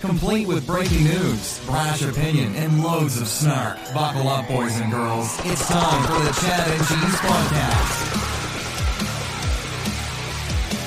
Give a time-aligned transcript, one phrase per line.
[0.00, 3.78] Complete with breaking news, brash opinion, and loads of snark.
[3.94, 5.34] Buckle up, boys and girls.
[5.44, 8.12] It's time for the Chad and Cheese podcast.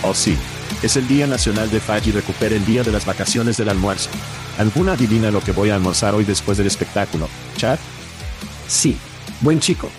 [0.04, 0.38] Oh sí,
[0.84, 4.12] es el Día Nacional de Fag y recupera el día de las vacaciones del almuerzo.
[4.60, 7.28] ¿Alguna adivina lo que voy a almorzar hoy después del espectáculo?
[7.58, 7.80] Chad?
[8.67, 8.95] Sí,
[9.42, 9.89] buen chico.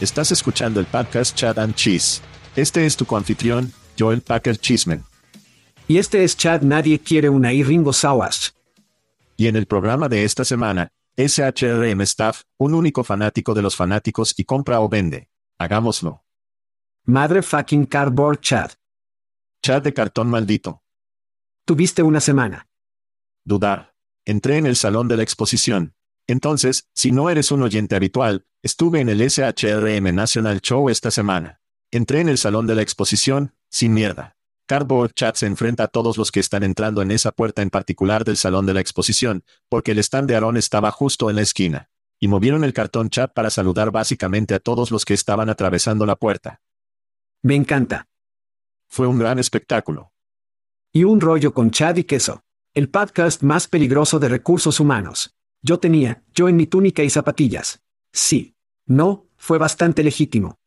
[0.00, 2.20] Estás escuchando el podcast Chad and Cheese.
[2.54, 5.04] Este es tu coanfitrión, Joel Packer Cheeseman.
[5.90, 8.54] Y este es Chad Nadie quiere una y Ringo Sawas.
[9.36, 14.32] Y en el programa de esta semana, SHRM Staff, un único fanático de los fanáticos
[14.36, 15.28] y compra o vende.
[15.58, 16.22] Hagámoslo.
[17.06, 18.70] Madre fucking cardboard Chad.
[19.64, 20.80] Chad de cartón maldito.
[21.64, 22.68] Tuviste una semana.
[23.44, 23.92] Dudar.
[24.24, 25.96] Entré en el salón de la exposición.
[26.28, 31.60] Entonces, si no eres un oyente habitual, estuve en el SHRM National Show esta semana.
[31.90, 34.36] Entré en el salón de la exposición, sin mierda.
[34.70, 38.24] Cardboard Chat se enfrenta a todos los que están entrando en esa puerta en particular
[38.24, 41.90] del salón de la exposición, porque el stand de Aaron estaba justo en la esquina.
[42.20, 46.14] Y movieron el cartón chat para saludar básicamente a todos los que estaban atravesando la
[46.14, 46.60] puerta.
[47.42, 48.06] Me encanta.
[48.86, 50.12] Fue un gran espectáculo.
[50.92, 52.44] Y un rollo con Chad y queso.
[52.72, 55.34] El podcast más peligroso de recursos humanos.
[55.62, 57.82] Yo tenía, yo en mi túnica y zapatillas.
[58.12, 58.54] Sí.
[58.86, 60.60] No, fue bastante legítimo.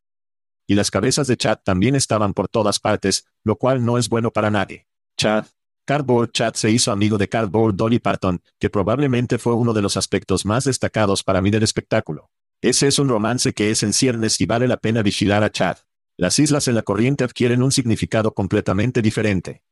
[0.68, 4.32] Y las cabezas de Chad también estaban por todas partes, lo cual no es bueno
[4.32, 4.88] para nadie.
[5.18, 5.46] Chad.
[5.86, 9.98] Cardboard Chad se hizo amigo de Cardboard Dolly Parton, que probablemente fue uno de los
[9.98, 12.30] aspectos más destacados para mí del espectáculo.
[12.62, 15.78] Ese es un romance que es en ciernes y vale la pena vigilar a Chad.
[16.16, 19.64] Las islas en la corriente adquieren un significado completamente diferente.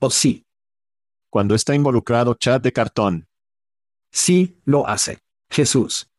[0.00, 0.44] Oh sí.
[1.30, 3.28] Cuando está involucrado Chad de cartón,
[4.16, 5.18] Sí, lo hace.
[5.50, 6.10] Jesús.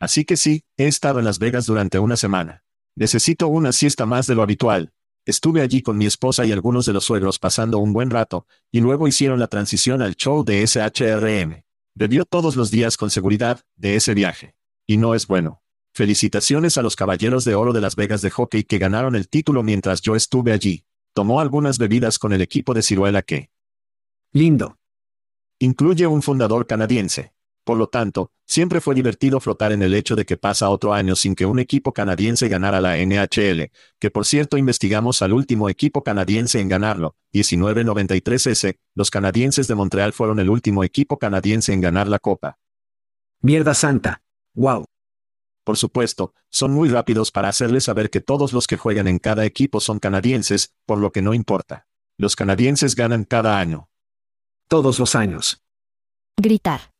[0.00, 2.64] Así que sí, he estado en Las Vegas durante una semana.
[2.94, 4.92] Necesito una siesta más de lo habitual.
[5.24, 8.80] Estuve allí con mi esposa y algunos de los suegros pasando un buen rato, y
[8.80, 11.62] luego hicieron la transición al show de SHRM.
[11.94, 14.56] Bebió todos los días con seguridad, de ese viaje.
[14.86, 15.62] Y no es bueno.
[15.94, 19.62] Felicitaciones a los Caballeros de Oro de Las Vegas de hockey que ganaron el título
[19.62, 20.84] mientras yo estuve allí.
[21.12, 23.50] Tomó algunas bebidas con el equipo de ciruela que...
[24.32, 24.78] Lindo.
[25.58, 27.34] Incluye un fundador canadiense.
[27.64, 31.14] Por lo tanto, siempre fue divertido flotar en el hecho de que pasa otro año
[31.14, 36.02] sin que un equipo canadiense ganara la NHL, que por cierto investigamos al último equipo
[36.02, 42.08] canadiense en ganarlo, 1993S, los canadienses de Montreal fueron el último equipo canadiense en ganar
[42.08, 42.58] la copa.
[43.40, 44.22] Mierda santa.
[44.54, 44.84] Wow.
[45.64, 49.44] Por supuesto, son muy rápidos para hacerles saber que todos los que juegan en cada
[49.44, 51.86] equipo son canadienses, por lo que no importa.
[52.18, 53.88] Los canadienses ganan cada año
[54.72, 55.60] todos los años.
[56.40, 56.91] Gritar.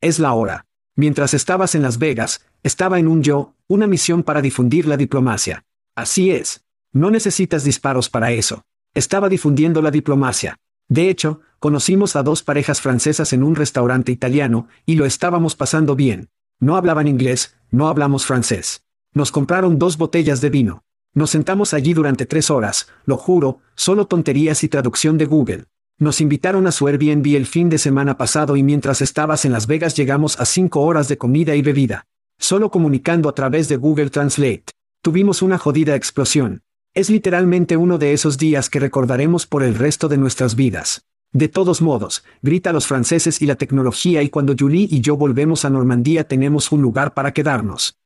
[0.00, 0.64] Es la hora.
[0.94, 5.64] Mientras estabas en Las Vegas, estaba en un yo, una misión para difundir la diplomacia.
[5.96, 6.64] Así es.
[6.92, 8.64] No necesitas disparos para eso.
[8.94, 10.56] Estaba difundiendo la diplomacia.
[10.88, 15.96] De hecho, conocimos a dos parejas francesas en un restaurante italiano, y lo estábamos pasando
[15.96, 16.30] bien.
[16.60, 18.84] No hablaban inglés, no hablamos francés.
[19.12, 20.84] Nos compraron dos botellas de vino.
[21.12, 25.64] Nos sentamos allí durante tres horas, lo juro, solo tonterías y traducción de Google.
[26.00, 29.66] Nos invitaron a su Airbnb el fin de semana pasado y mientras estabas en Las
[29.66, 32.06] Vegas llegamos a cinco horas de comida y bebida.
[32.38, 34.66] Solo comunicando a través de Google Translate.
[35.02, 36.62] Tuvimos una jodida explosión.
[36.94, 41.04] Es literalmente uno de esos días que recordaremos por el resto de nuestras vidas.
[41.32, 45.64] De todos modos, grita los franceses y la tecnología y cuando Julie y yo volvemos
[45.64, 47.98] a Normandía tenemos un lugar para quedarnos.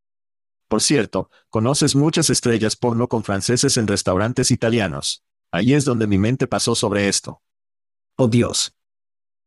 [0.66, 5.22] Por cierto, conoces muchas estrellas porno con franceses en restaurantes italianos.
[5.50, 7.42] Ahí es donde mi mente pasó sobre esto.
[8.16, 8.74] Oh Dios.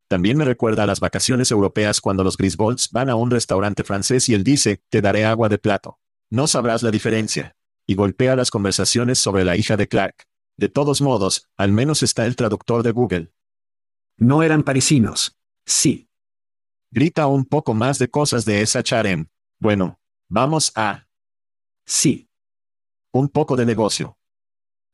[0.08, 4.30] También me recuerda a las vacaciones europeas cuando los Grisbolds van a un restaurante francés
[4.30, 6.00] y él dice, te daré agua de plato.
[6.30, 7.56] No sabrás la diferencia.
[7.88, 10.28] Y golpea las conversaciones sobre la hija de Clark.
[10.58, 13.32] De todos modos, al menos está el traductor de Google.
[14.18, 15.38] No eran parisinos.
[15.66, 16.10] Sí.
[16.92, 19.28] Grita un poco más de cosas de esa charem.
[19.60, 21.08] Bueno, vamos a...
[21.86, 22.30] Sí.
[23.12, 24.18] Un poco de negocio.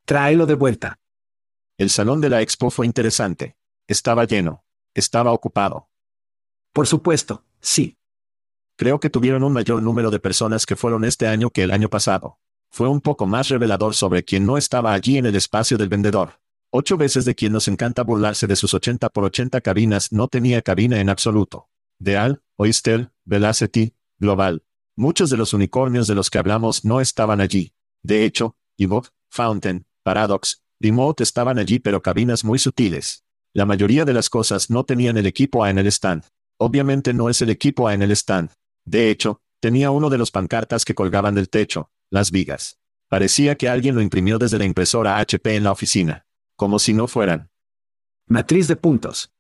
[0.06, 1.00] Tráelo de vuelta.
[1.77, 3.56] El salón de la expo fue interesante.
[3.87, 4.63] Estaba lleno.
[4.93, 5.89] Estaba ocupado.
[6.73, 7.97] Por supuesto, sí.
[8.75, 11.89] Creo que tuvieron un mayor número de personas que fueron este año que el año
[11.89, 12.39] pasado.
[12.69, 16.39] Fue un poco más revelador sobre quien no estaba allí en el espacio del vendedor.
[16.69, 20.61] Ocho veces de quien nos encanta burlarse de sus 80 por 80 cabinas no tenía
[20.61, 21.69] cabina en absoluto.
[21.99, 24.63] Deal, Oyster, Velocity, Global.
[24.95, 27.73] Muchos de los unicornios de los que hablamos no estaban allí.
[28.03, 33.25] De hecho, Evoque, Fountain, Paradox, Remote estaban allí pero cabinas muy sutiles.
[33.53, 36.24] La mayoría de las cosas no tenían el equipo A en el stand.
[36.57, 38.51] Obviamente no es el equipo A en el stand.
[38.86, 42.80] De hecho, tenía uno de los pancartas que colgaban del techo, las vigas.
[43.09, 46.25] Parecía que alguien lo imprimió desde la impresora HP en la oficina.
[46.56, 47.51] Como si no fueran.
[48.25, 49.33] Matriz de puntos.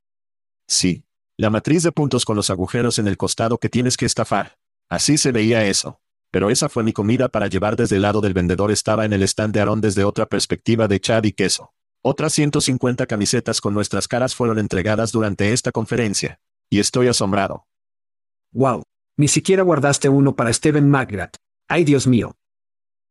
[0.67, 1.05] Sí.
[1.37, 4.57] La matriz de puntos con los agujeros en el costado que tienes que estafar.
[4.89, 6.01] Así se veía eso.
[6.31, 9.23] Pero esa fue mi comida para llevar desde el lado del vendedor estaba en el
[9.23, 11.73] stand de Aaron desde otra perspectiva de Chad y queso.
[12.03, 16.39] Otras 150 camisetas con nuestras caras fueron entregadas durante esta conferencia.
[16.67, 17.67] Y estoy asombrado.
[18.53, 18.81] Wow.
[19.17, 21.35] Ni siquiera guardaste uno para Steven McGrath.
[21.67, 22.35] Ay Dios mío.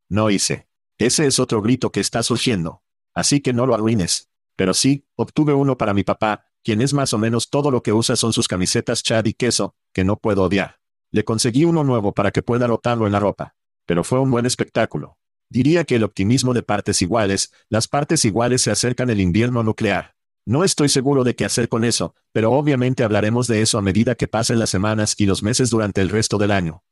[0.08, 0.66] No hice.
[0.98, 2.82] Ese es otro grito que está surgiendo.
[3.14, 4.28] Así que no lo arruines.
[4.56, 7.92] Pero sí, obtuve uno para mi papá, quien es más o menos todo lo que
[7.92, 10.81] usa son sus camisetas Chad y queso, que no puedo odiar.
[11.12, 13.54] Le conseguí uno nuevo para que pueda rotarlo en la ropa.
[13.87, 15.16] Pero fue un buen espectáculo.
[15.50, 20.14] Diría que el optimismo de partes iguales, las partes iguales se acercan el invierno nuclear.
[20.47, 24.14] No estoy seguro de qué hacer con eso, pero obviamente hablaremos de eso a medida
[24.14, 26.85] que pasen las semanas y los meses durante el resto del año.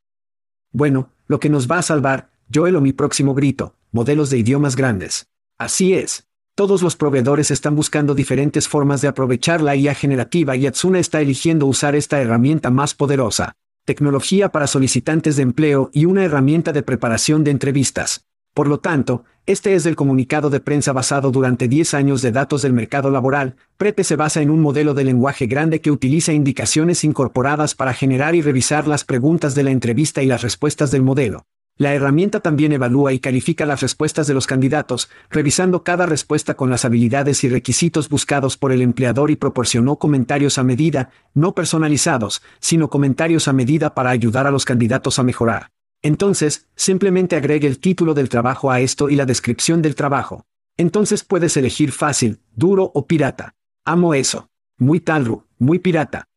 [0.72, 4.74] Bueno, lo que nos va a salvar, Joel o mi próximo grito, modelos de idiomas
[4.74, 5.28] grandes.
[5.56, 6.26] Así es.
[6.56, 11.20] Todos los proveedores están buscando diferentes formas de aprovechar la IA generativa y Atsuna está
[11.20, 13.54] eligiendo usar esta herramienta más poderosa.
[13.84, 18.27] Tecnología para solicitantes de empleo y una herramienta de preparación de entrevistas.
[18.58, 22.62] Por lo tanto, este es el comunicado de prensa basado durante 10 años de datos
[22.62, 23.54] del mercado laboral.
[23.76, 28.34] Prepe se basa en un modelo de lenguaje grande que utiliza indicaciones incorporadas para generar
[28.34, 31.46] y revisar las preguntas de la entrevista y las respuestas del modelo.
[31.76, 36.68] La herramienta también evalúa y califica las respuestas de los candidatos, revisando cada respuesta con
[36.68, 42.42] las habilidades y requisitos buscados por el empleador y proporcionó comentarios a medida, no personalizados,
[42.58, 45.68] sino comentarios a medida para ayudar a los candidatos a mejorar.
[46.02, 50.46] Entonces, simplemente agregue el título del trabajo a esto y la descripción del trabajo.
[50.76, 53.56] Entonces puedes elegir fácil, duro o pirata.
[53.84, 54.48] Amo eso.
[54.76, 56.28] Muy talru, muy pirata.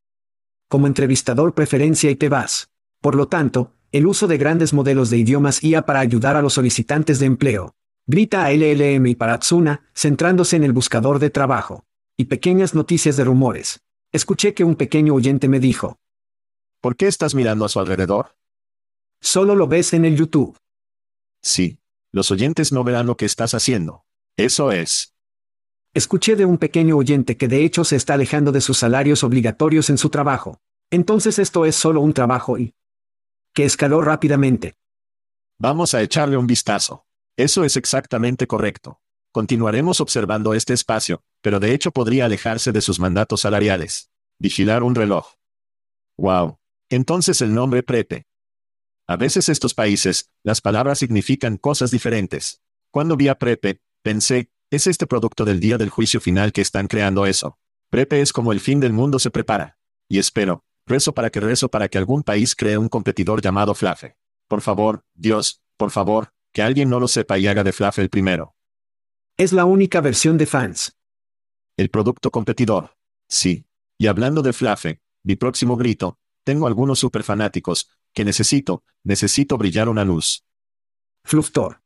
[0.67, 2.71] Como entrevistador preferencia y te vas.
[3.01, 6.53] Por lo tanto, el uso de grandes modelos de idiomas IA para ayudar a los
[6.53, 7.75] solicitantes de empleo.
[8.07, 11.85] Grita a LLM y para Tsuna, centrándose en el buscador de trabajo.
[12.17, 13.81] Y pequeñas noticias de rumores.
[14.11, 15.99] Escuché que un pequeño oyente me dijo.
[16.79, 18.35] ¿Por qué estás mirando a su alrededor?
[19.21, 20.57] Solo lo ves en el YouTube.
[21.41, 21.77] Sí.
[22.11, 24.03] Los oyentes no verán lo que estás haciendo.
[24.35, 25.15] Eso es.
[25.93, 29.89] Escuché de un pequeño oyente que de hecho se está alejando de sus salarios obligatorios
[29.89, 30.59] en su trabajo.
[30.89, 32.73] Entonces esto es solo un trabajo y
[33.53, 34.75] que escaló rápidamente.
[35.57, 37.05] Vamos a echarle un vistazo.
[37.37, 38.99] Eso es exactamente correcto.
[39.31, 44.09] Continuaremos observando este espacio, pero de hecho podría alejarse de sus mandatos salariales.
[44.39, 45.35] Vigilar un reloj.
[46.17, 46.57] Wow.
[46.89, 48.25] Entonces el nombre Prepe.
[49.11, 52.61] A veces estos países, las palabras significan cosas diferentes.
[52.91, 56.87] Cuando vi a Prepe, pensé, es este producto del día del juicio final que están
[56.87, 57.59] creando eso.
[57.89, 59.77] Prepe es como el fin del mundo se prepara.
[60.07, 64.15] Y espero, Rezo para que rezo para que algún país cree un competidor llamado Flafe.
[64.47, 68.09] Por favor, Dios, por favor, que alguien no lo sepa y haga de Flafe el
[68.09, 68.55] primero.
[69.35, 70.97] Es la única versión de fans.
[71.75, 72.95] El producto competidor.
[73.27, 73.65] Sí.
[73.97, 79.89] Y hablando de Flafe, mi próximo grito, tengo algunos super fanáticos, que necesito, necesito brillar
[79.89, 80.43] una luz.
[81.23, 81.81] Fluftor.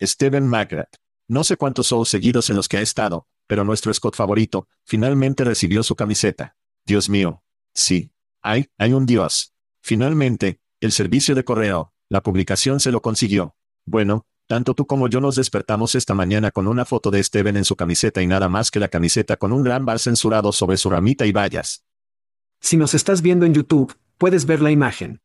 [0.00, 0.96] Steven McGrath.
[1.28, 5.44] No sé cuántos shows seguidos en los que ha estado, pero nuestro Scott favorito, finalmente
[5.44, 6.56] recibió su camiseta.
[6.84, 7.42] Dios mío.
[7.74, 8.12] Sí.
[8.42, 9.54] Hay, hay un Dios.
[9.80, 13.54] Finalmente, el servicio de correo, la publicación se lo consiguió.
[13.84, 17.64] Bueno, tanto tú como yo nos despertamos esta mañana con una foto de Steven en
[17.64, 20.90] su camiseta y nada más que la camiseta con un gran bar censurado sobre su
[20.90, 21.84] ramita y vallas.
[22.60, 25.20] Si nos estás viendo en YouTube, puedes ver la imagen.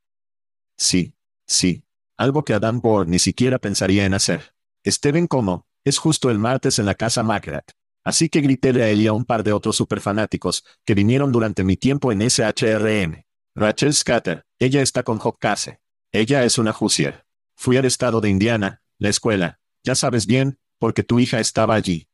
[0.78, 1.16] Sí,
[1.46, 1.84] sí.
[2.18, 4.56] Algo que Adam Bohr ni siquiera pensaría en hacer.
[4.86, 7.72] Steven como, es justo el martes en la casa McGrath.
[8.04, 11.64] Así que grité a él y a un par de otros superfanáticos, que vinieron durante
[11.64, 13.26] mi tiempo en SHRM.
[13.56, 15.80] Rachel Scatter, ella está con Case.
[16.12, 17.26] Ella es una Jusier.
[17.56, 19.60] Fui al estado de Indiana, la escuela.
[19.84, 22.08] Ya sabes bien, porque tu hija estaba allí.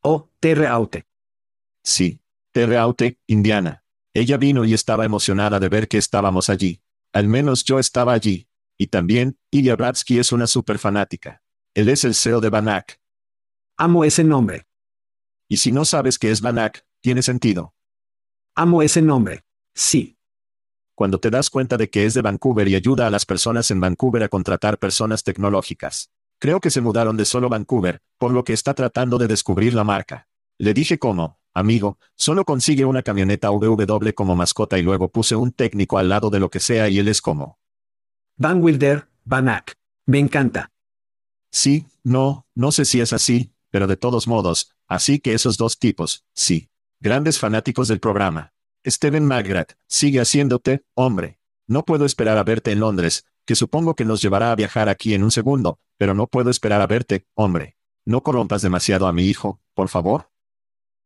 [0.00, 1.06] Oh, Terre Haute.
[1.84, 2.20] Sí.
[2.52, 3.84] Terre Haute, Indiana.
[4.12, 6.81] Ella vino y estaba emocionada de ver que estábamos allí.
[7.12, 8.48] Al menos yo estaba allí.
[8.78, 11.42] Y también, Ilya Bratsky es una super fanática.
[11.74, 13.00] Él es el CEO de Banak.
[13.76, 14.66] Amo ese nombre.
[15.48, 17.74] Y si no sabes qué es Banak, tiene sentido.
[18.54, 19.44] Amo ese nombre.
[19.74, 20.18] Sí.
[20.94, 23.80] Cuando te das cuenta de que es de Vancouver y ayuda a las personas en
[23.80, 26.10] Vancouver a contratar personas tecnológicas.
[26.38, 29.84] Creo que se mudaron de solo Vancouver, por lo que está tratando de descubrir la
[29.84, 30.28] marca.
[30.58, 35.52] Le dije cómo, amigo, solo consigue una camioneta VW como mascota y luego puse un
[35.52, 37.58] técnico al lado de lo que sea y él es como.
[38.36, 39.76] Van Wilder, Banak.
[40.06, 40.70] Me encanta.
[41.50, 45.78] Sí, no, no sé si es así, pero de todos modos, así que esos dos
[45.78, 46.70] tipos, sí.
[47.00, 48.52] Grandes fanáticos del programa.
[48.86, 51.38] Steven McGrath, sigue haciéndote, hombre.
[51.66, 55.14] No puedo esperar a verte en Londres, que supongo que nos llevará a viajar aquí
[55.14, 57.76] en un segundo, pero no puedo esperar a verte, hombre.
[58.04, 60.31] No corrompas demasiado a mi hijo, por favor.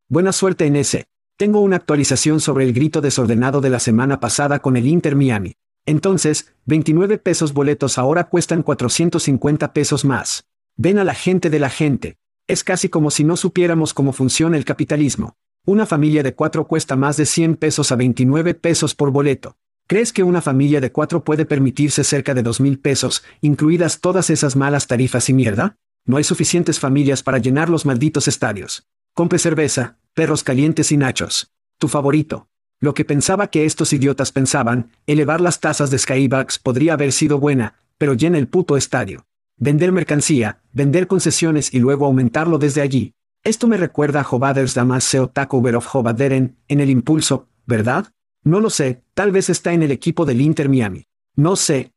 [0.08, 1.08] Buena suerte en ese.
[1.36, 5.56] Tengo una actualización sobre el grito desordenado de la semana pasada con el Inter Miami.
[5.84, 10.44] Entonces, 29 pesos boletos ahora cuestan 450 pesos más.
[10.76, 12.18] Ven a la gente de la gente.
[12.46, 15.34] Es casi como si no supiéramos cómo funciona el capitalismo.
[15.64, 19.56] Una familia de cuatro cuesta más de 100 pesos a 29 pesos por boleto.
[19.88, 24.30] ¿Crees que una familia de cuatro puede permitirse cerca de 2 mil pesos, incluidas todas
[24.30, 25.78] esas malas tarifas y mierda?
[26.04, 28.86] No hay suficientes familias para llenar los malditos estadios.
[29.16, 31.50] Compre cerveza, perros calientes y nachos.
[31.78, 32.48] Tu favorito.
[32.80, 37.38] Lo que pensaba que estos idiotas pensaban, elevar las tasas de Skybucks podría haber sido
[37.38, 39.24] buena, pero llena el puto estadio.
[39.56, 43.14] Vender mercancía, vender concesiones y luego aumentarlo desde allí.
[43.42, 48.12] Esto me recuerda a Jovaders Damaseo Tacover of en el impulso, ¿verdad?
[48.42, 51.06] No lo sé, tal vez está en el equipo del Inter Miami.
[51.36, 51.90] No sé.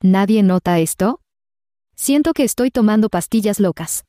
[0.00, 1.18] ¿Nadie nota esto?
[1.96, 4.04] Siento que estoy tomando pastillas locas.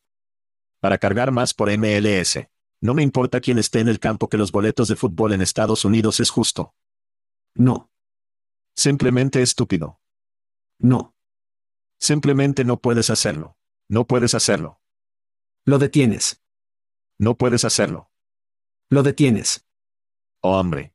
[0.88, 2.48] Para cargar más por MLS.
[2.80, 5.84] No me importa quién esté en el campo que los boletos de fútbol en Estados
[5.84, 6.76] Unidos es justo.
[7.56, 7.92] No.
[8.74, 10.00] Simplemente estúpido.
[10.80, 11.14] No.
[12.00, 13.58] Simplemente no puedes hacerlo.
[13.90, 14.80] No puedes hacerlo.
[15.66, 16.42] Lo detienes.
[17.18, 18.10] No puedes hacerlo.
[18.90, 19.68] Lo detienes.
[20.40, 20.94] Oh hombre.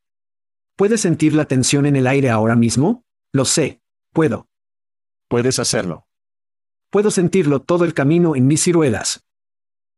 [0.74, 3.04] ¿Puedes sentir la tensión en el aire ahora mismo?
[3.30, 3.82] Lo sé.
[4.14, 4.48] Puedo.
[5.28, 6.06] Puedes hacerlo.
[6.88, 9.26] Puedo sentirlo todo el camino en mis ciruelas.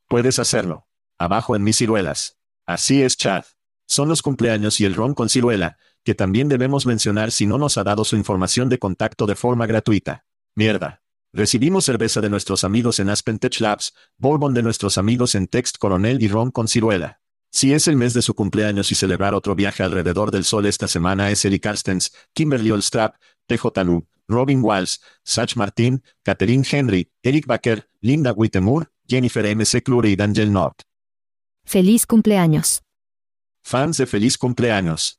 [0.09, 0.87] Puedes hacerlo.
[1.19, 2.39] Abajo en mis ciruelas.
[2.67, 3.45] Así es, Chad.
[3.87, 7.79] Son los cumpleaños y el ron con ciruela, que también debemos mencionar si no nos
[7.79, 10.25] ha dado su información de contacto de forma gratuita.
[10.55, 11.03] Mierda.
[11.33, 15.79] Recibimos cerveza de nuestros amigos en Aspen Tech Labs, bourbon de nuestros amigos en Text
[15.79, 17.21] Coronel y ron con ciruela.
[17.51, 20.89] Si es el mes de su cumpleaños y celebrar otro viaje alrededor del sol esta
[20.89, 27.47] semana es Eric Carstens, Kimberly Olstrap, TJ Lu, Robin Walls, Sach Martin, Catherine Henry, Eric
[27.47, 29.65] Baker, Linda Whittemore, Jennifer M.
[29.65, 29.83] C.
[29.83, 30.83] Clure y Daniel North.
[31.65, 32.83] Feliz cumpleaños.
[33.63, 35.19] Fans de feliz cumpleaños.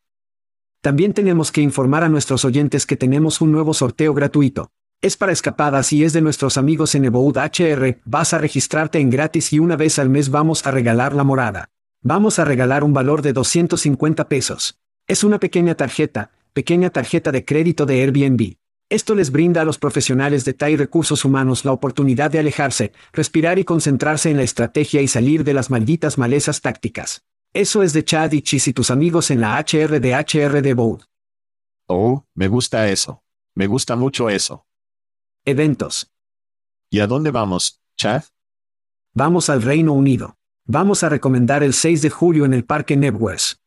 [0.81, 4.69] También tenemos que informar a nuestros oyentes que tenemos un nuevo sorteo gratuito.
[5.01, 9.09] Es para escapadas y es de nuestros amigos en Evoud HR, vas a registrarte en
[9.09, 11.69] gratis y una vez al mes vamos a regalar la morada.
[12.01, 14.77] Vamos a regalar un valor de 250 pesos.
[15.07, 18.55] Es una pequeña tarjeta, pequeña tarjeta de crédito de Airbnb.
[18.95, 23.59] Esto les brinda a los profesionales de TAI Recursos Humanos la oportunidad de alejarse, respirar
[23.59, 27.25] y concentrarse en la estrategia y salir de las malditas malezas tácticas.
[27.51, 30.73] Eso es de Chad y Chis y tus amigos en la HR de HR de
[30.73, 31.01] Boud.
[31.87, 33.21] Oh, me gusta eso.
[33.53, 34.65] Me gusta mucho eso.
[35.43, 36.09] Eventos.
[36.89, 38.23] ¿Y a dónde vamos, Chad?
[39.13, 40.37] Vamos al Reino Unido.
[40.63, 43.57] Vamos a recomendar el 6 de julio en el Parque Nebworth.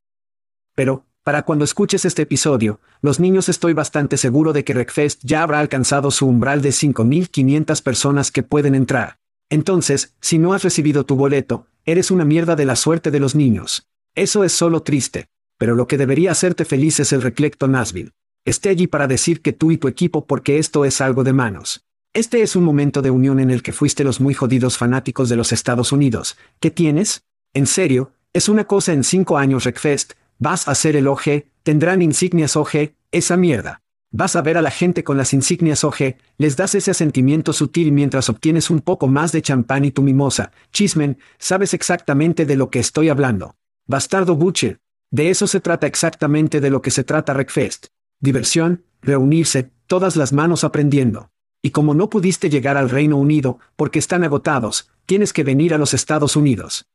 [0.74, 5.42] Pero, para cuando escuches este episodio, los niños estoy bastante seguro de que Wreckfest ya
[5.42, 9.18] habrá alcanzado su umbral de 5.500 personas que pueden entrar.
[9.50, 13.34] Entonces, si no has recibido tu boleto, eres una mierda de la suerte de los
[13.34, 13.86] niños.
[14.14, 15.26] Eso es solo triste.
[15.58, 18.12] Pero lo que debería hacerte feliz es el Reclecto Nashville.
[18.46, 21.84] Esté allí para decir que tú y tu equipo porque esto es algo de manos.
[22.14, 25.36] Este es un momento de unión en el que fuiste los muy jodidos fanáticos de
[25.36, 26.38] los Estados Unidos.
[26.58, 27.24] ¿Qué tienes?
[27.52, 32.02] En serio, es una cosa en cinco años Recfest, vas a hacer el OG, tendrán
[32.02, 33.82] insignias OG, esa mierda.
[34.10, 37.92] Vas a ver a la gente con las insignias OG, les das ese sentimiento sutil
[37.92, 40.50] mientras obtienes un poco más de champán y tu mimosa.
[40.72, 43.56] Chismen, sabes exactamente de lo que estoy hablando.
[43.86, 44.80] Bastardo Butcher.
[45.10, 47.86] De eso se trata exactamente de lo que se trata Recfest.
[48.20, 51.30] Diversión, reunirse, todas las manos aprendiendo.
[51.62, 55.78] Y como no pudiste llegar al Reino Unido, porque están agotados, tienes que venir a
[55.78, 56.86] los Estados Unidos.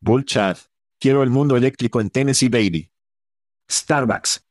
[0.00, 0.56] Bull Chad.
[1.02, 2.88] Quiero el mundo eléctrico en Tennessee, baby.
[3.68, 4.44] Starbucks.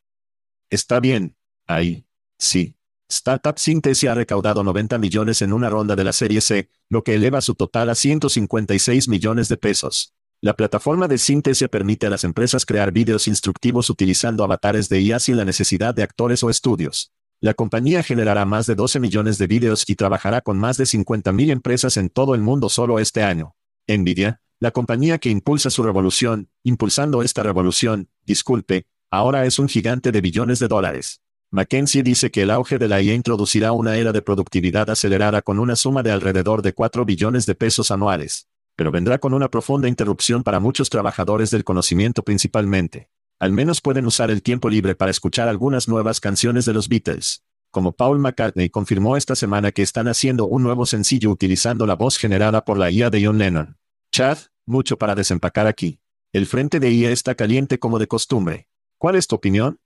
[0.69, 1.37] Está bien.
[1.65, 2.05] Ahí.
[2.37, 2.75] Sí.
[3.07, 7.15] Startup Synthesis ha recaudado 90 millones en una ronda de la serie C, lo que
[7.15, 10.13] eleva su total a 156 millones de pesos.
[10.41, 15.21] La plataforma de Synthesia permite a las empresas crear vídeos instructivos utilizando avatares de IA
[15.21, 17.13] sin la necesidad de actores o estudios.
[17.39, 21.49] La compañía generará más de 12 millones de vídeos y trabajará con más de 50.000
[21.49, 23.55] empresas en todo el mundo solo este año.
[23.87, 30.11] Nvidia, la compañía que impulsa su revolución, impulsando esta revolución, disculpe, ahora es un gigante
[30.11, 31.23] de billones de dólares.
[31.49, 35.57] McKinsey dice que el auge de la IA introducirá una era de productividad acelerada con
[35.57, 38.47] una suma de alrededor de 4 billones de pesos anuales.
[38.75, 43.09] Pero vendrá con una profunda interrupción para muchos trabajadores del conocimiento principalmente.
[43.39, 47.43] Al menos pueden usar el tiempo libre para escuchar algunas nuevas canciones de los Beatles.
[47.71, 52.19] Como Paul McCartney confirmó esta semana que están haciendo un nuevo sencillo utilizando la voz
[52.19, 53.80] generada por la IA de John Lennon.
[54.11, 56.01] Chad, mucho para desempacar aquí.
[56.33, 58.67] El frente de IA está caliente como de costumbre.
[58.97, 59.79] ¿Cuál es tu opinión?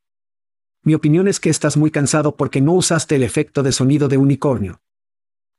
[0.82, 4.18] Mi opinión es que estás muy cansado porque no usaste el efecto de sonido de
[4.18, 4.82] unicornio.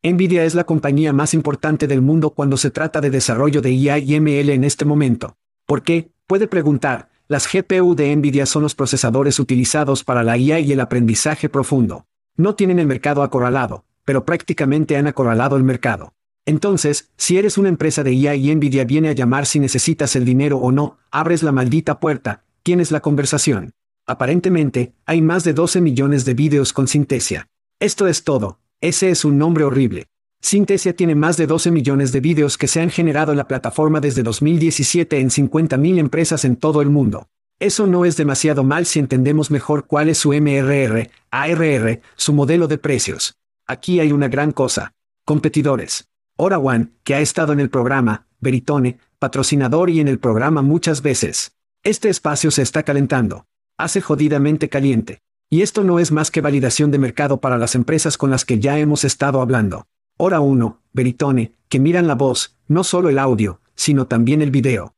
[0.02, 3.98] Nvidia es la compañía más importante del mundo cuando se trata de desarrollo de IA
[3.98, 5.36] y ML en este momento.
[5.64, 6.10] ¿Por qué?
[6.26, 10.80] Puede preguntar, las GPU de Nvidia son los procesadores utilizados para la IA y el
[10.80, 12.06] aprendizaje profundo.
[12.36, 16.15] No tienen el mercado acorralado, pero prácticamente han acorralado el mercado.
[16.46, 20.24] Entonces, si eres una empresa de IA y Nvidia viene a llamar si necesitas el
[20.24, 23.72] dinero o no, abres la maldita puerta, tienes la conversación.
[24.06, 27.48] Aparentemente, hay más de 12 millones de vídeos con Sintesia.
[27.80, 28.60] Esto es todo.
[28.80, 30.06] Ese es un nombre horrible.
[30.40, 34.00] Sintesia tiene más de 12 millones de vídeos que se han generado en la plataforma
[34.00, 37.26] desde 2017 en 50.000 empresas en todo el mundo.
[37.58, 42.68] Eso no es demasiado mal si entendemos mejor cuál es su MRR, ARR, su modelo
[42.68, 43.34] de precios.
[43.66, 44.92] Aquí hay una gran cosa.
[45.24, 46.06] Competidores.
[46.36, 51.56] One, que ha estado en el programa, Veritone, patrocinador y en el programa muchas veces.
[51.82, 53.46] Este espacio se está calentando
[53.76, 55.20] hace jodidamente caliente.
[55.48, 58.58] Y esto no es más que validación de mercado para las empresas con las que
[58.58, 59.86] ya hemos estado hablando.
[60.16, 64.94] Hora 1, Veritone, que miran la voz, no solo el audio, sino también el video.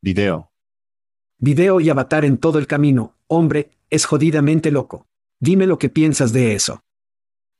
[0.00, 0.52] Video.
[1.38, 5.06] Video y avatar en todo el camino, hombre, es jodidamente loco.
[5.40, 6.84] Dime lo que piensas de eso.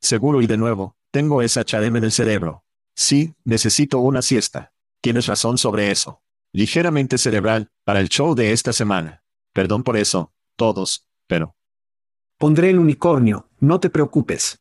[0.01, 2.64] Seguro y de nuevo, tengo esa chareme en el cerebro.
[2.95, 4.73] Sí, necesito una siesta.
[5.01, 6.23] Tienes razón sobre eso.
[6.53, 9.25] Ligeramente cerebral, para el show de esta semana.
[9.53, 11.57] Perdón por eso, todos, pero...
[12.39, 14.61] Pondré el unicornio, no te preocupes.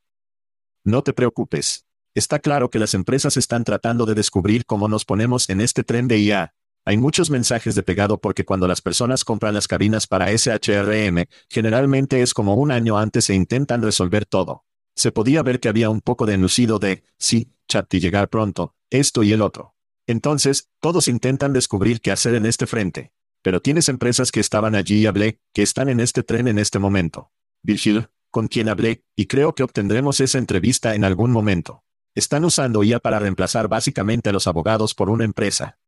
[0.83, 1.85] No te preocupes.
[2.15, 6.07] Está claro que las empresas están tratando de descubrir cómo nos ponemos en este tren
[6.07, 6.53] de IA.
[6.85, 12.21] Hay muchos mensajes de pegado porque cuando las personas compran las cabinas para SHRM, generalmente
[12.21, 14.65] es como un año antes e intentan resolver todo.
[14.95, 18.75] Se podía ver que había un poco de enuncido de, sí, chat y llegar pronto,
[18.89, 19.75] esto y el otro.
[20.05, 23.13] Entonces, todos intentan descubrir qué hacer en este frente.
[23.41, 26.79] Pero tienes empresas que estaban allí y hablé, que están en este tren en este
[26.79, 27.31] momento.
[27.61, 31.83] Virgil, con quien hablé, y creo que obtendremos esa entrevista en algún momento.
[32.15, 35.79] Están usando IA para reemplazar básicamente a los abogados por una empresa.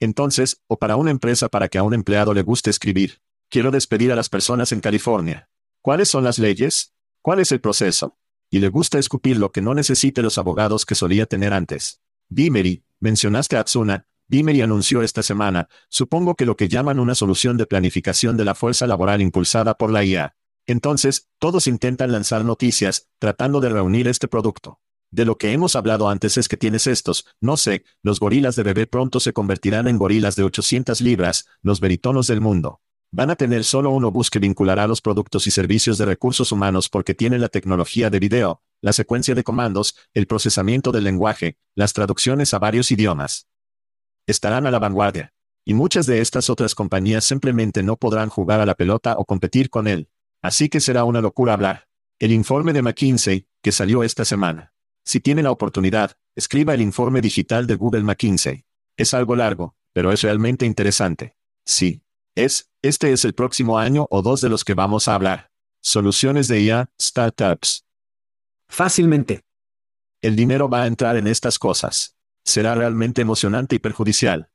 [0.00, 3.20] Entonces, o para una empresa para que a un empleado le guste escribir.
[3.48, 5.48] Quiero despedir a las personas en California.
[5.80, 6.94] ¿Cuáles son las leyes?
[7.20, 8.18] ¿Cuál es el proceso?
[8.52, 12.02] Y le gusta escupir lo que no necesite los abogados que solía tener antes.
[12.28, 17.56] Dimery, mencionaste a Atsuna, Dimery anunció esta semana, supongo que lo que llaman una solución
[17.56, 20.36] de planificación de la fuerza laboral impulsada por la IA.
[20.66, 24.80] Entonces, todos intentan lanzar noticias, tratando de reunir este producto.
[25.10, 28.64] De lo que hemos hablado antes es que tienes estos, no sé, los gorilas de
[28.64, 32.82] bebé pronto se convertirán en gorilas de 800 libras, los veritonos del mundo.
[33.12, 36.88] Van a tener solo uno bus que vinculará los productos y servicios de recursos humanos
[36.88, 41.92] porque tienen la tecnología de video, la secuencia de comandos, el procesamiento del lenguaje, las
[41.92, 43.46] traducciones a varios idiomas
[44.26, 45.32] estarán a la vanguardia.
[45.64, 49.70] Y muchas de estas otras compañías simplemente no podrán jugar a la pelota o competir
[49.70, 50.08] con él.
[50.42, 51.88] Así que será una locura hablar.
[52.18, 54.72] El informe de McKinsey, que salió esta semana.
[55.04, 58.64] Si tiene la oportunidad, escriba el informe digital de Google McKinsey.
[58.96, 61.36] Es algo largo, pero es realmente interesante.
[61.64, 62.02] Sí.
[62.34, 65.50] Es, este es el próximo año o dos de los que vamos a hablar.
[65.82, 67.84] Soluciones de IA, startups.
[68.68, 69.42] Fácilmente.
[70.22, 72.16] El dinero va a entrar en estas cosas.
[72.42, 74.48] Será realmente emocionante y perjudicial.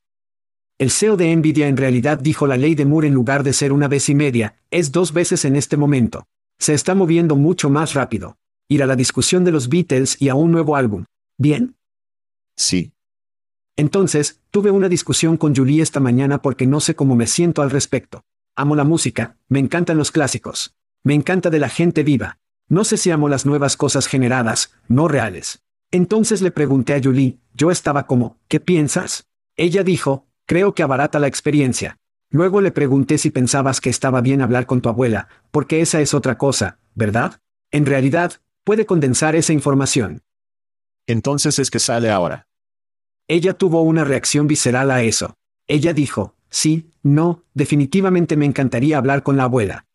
[0.79, 3.71] El CEO de Nvidia en realidad dijo la ley de Moore en lugar de ser
[3.71, 6.27] una vez y media, es dos veces en este momento.
[6.57, 8.37] Se está moviendo mucho más rápido.
[8.67, 11.05] Ir a la discusión de los Beatles y a un nuevo álbum.
[11.37, 11.75] ¿Bien?
[12.55, 12.91] Sí.
[13.77, 17.69] Entonces, tuve una discusión con Julie esta mañana porque no sé cómo me siento al
[17.69, 18.25] respecto.
[18.55, 20.75] Amo la música, me encantan los clásicos.
[21.03, 22.39] Me encanta de la gente viva.
[22.67, 25.63] No sé si amo las nuevas cosas generadas, no reales.
[25.91, 29.27] Entonces le pregunté a Julie, yo estaba como, ¿qué piensas?
[29.55, 31.99] Ella dijo, creo que abarata la experiencia.
[32.29, 36.15] Luego le pregunté si pensabas que estaba bien hablar con tu abuela, porque esa es
[36.15, 37.41] otra cosa, ¿verdad?
[37.71, 40.23] En realidad, puede condensar esa información.
[41.05, 42.46] Entonces es que sale ahora.
[43.27, 45.35] Ella tuvo una reacción visceral a eso.
[45.67, 49.85] Ella dijo, sí, no, definitivamente me encantaría hablar con la abuela.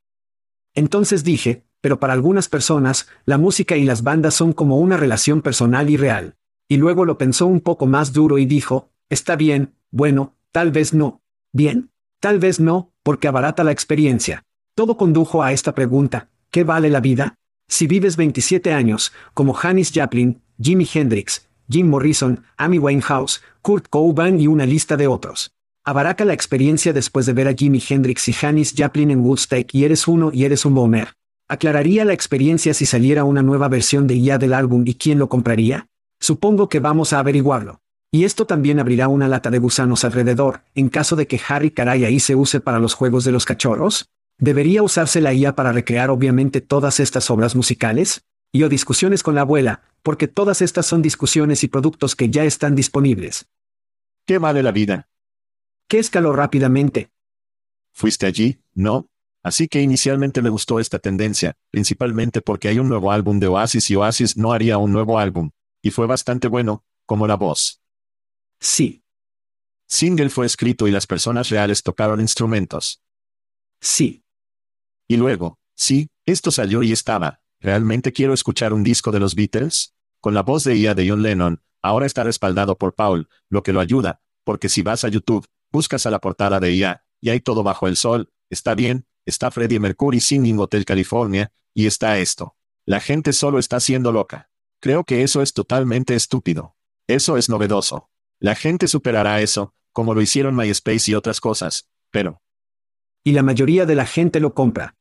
[0.74, 5.40] Entonces dije, pero para algunas personas, la música y las bandas son como una relación
[5.40, 6.36] personal y real.
[6.68, 10.92] Y luego lo pensó un poco más duro y dijo, está bien, bueno, tal vez
[10.92, 11.22] no.
[11.52, 11.90] Bien,
[12.20, 14.44] tal vez no, porque abarata la experiencia.
[14.74, 17.36] Todo condujo a esta pregunta, ¿qué vale la vida?
[17.66, 24.38] Si vives 27 años, como Hannis Joplin, Jimi Hendrix, Jim Morrison, Amy Winehouse, Kurt Cobain
[24.38, 25.52] y una lista de otros.
[25.84, 29.84] Abarata la experiencia después de ver a Jimi Hendrix y Hannis Joplin en Woodstock y
[29.84, 31.14] eres uno y eres un boomer.
[31.48, 35.28] ¿Aclararía la experiencia si saliera una nueva versión de IA del álbum y quién lo
[35.28, 35.88] compraría?
[36.20, 37.80] Supongo que vamos a averiguarlo.
[38.12, 42.04] Y esto también abrirá una lata de gusanos alrededor, en caso de que Harry Caray
[42.04, 44.10] ahí se use para los juegos de los cachorros.
[44.38, 48.22] ¿Debería usarse la IA para recrear obviamente todas estas obras musicales?
[48.52, 52.44] Y o discusiones con la abuela, porque todas estas son discusiones y productos que ya
[52.44, 53.48] están disponibles.
[54.26, 55.08] ¿Qué vale la vida?
[55.88, 57.10] ¿Qué escaló rápidamente?
[57.92, 58.60] ¿Fuiste allí?
[58.74, 59.08] No.
[59.42, 63.90] Así que inicialmente me gustó esta tendencia, principalmente porque hay un nuevo álbum de Oasis
[63.90, 65.50] y Oasis no haría un nuevo álbum.
[65.82, 67.80] Y fue bastante bueno, como la voz.
[68.60, 69.02] Sí.
[69.88, 73.02] Single fue escrito y las personas reales tocaron instrumentos.
[73.80, 74.24] Sí.
[75.08, 77.41] Y luego, sí, esto salió y estaba.
[77.62, 79.94] ¿Realmente quiero escuchar un disco de los Beatles?
[80.20, 83.72] Con la voz de IA de John Lennon, ahora está respaldado por Paul, lo que
[83.72, 87.38] lo ayuda, porque si vas a YouTube, buscas a la portada de IA, y hay
[87.38, 92.56] todo bajo el sol, está bien, está Freddie Mercury singing Hotel California, y está esto.
[92.84, 94.50] La gente solo está siendo loca.
[94.80, 96.74] Creo que eso es totalmente estúpido.
[97.06, 98.10] Eso es novedoso.
[98.40, 102.42] La gente superará eso, como lo hicieron MySpace y otras cosas, pero...
[103.22, 104.96] Y la mayoría de la gente lo compra.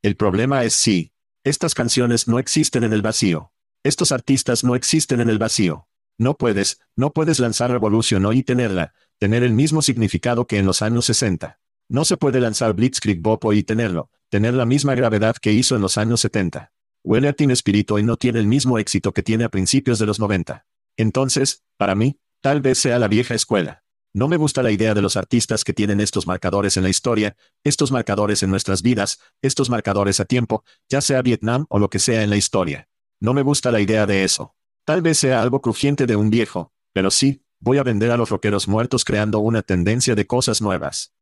[0.00, 1.13] El problema es sí.
[1.44, 3.52] Estas canciones no existen en el vacío.
[3.82, 5.88] Estos artistas no existen en el vacío.
[6.16, 10.64] No puedes, no puedes lanzar Revolution hoy y tenerla, tener el mismo significado que en
[10.64, 11.60] los años 60.
[11.90, 15.82] No se puede lanzar Blitzkrieg Bop y tenerlo, tener la misma gravedad que hizo en
[15.82, 16.72] los años 70.
[17.02, 20.06] Huele a Teen Spirit y no tiene el mismo éxito que tiene a principios de
[20.06, 20.64] los 90.
[20.96, 23.83] Entonces, para mí, tal vez sea la vieja escuela.
[24.16, 27.36] No me gusta la idea de los artistas que tienen estos marcadores en la historia,
[27.64, 31.98] estos marcadores en nuestras vidas, estos marcadores a tiempo, ya sea Vietnam o lo que
[31.98, 32.88] sea en la historia.
[33.18, 34.54] No me gusta la idea de eso.
[34.84, 38.30] Tal vez sea algo crujiente de un viejo, pero sí, voy a vender a los
[38.30, 41.12] rockeros muertos creando una tendencia de cosas nuevas.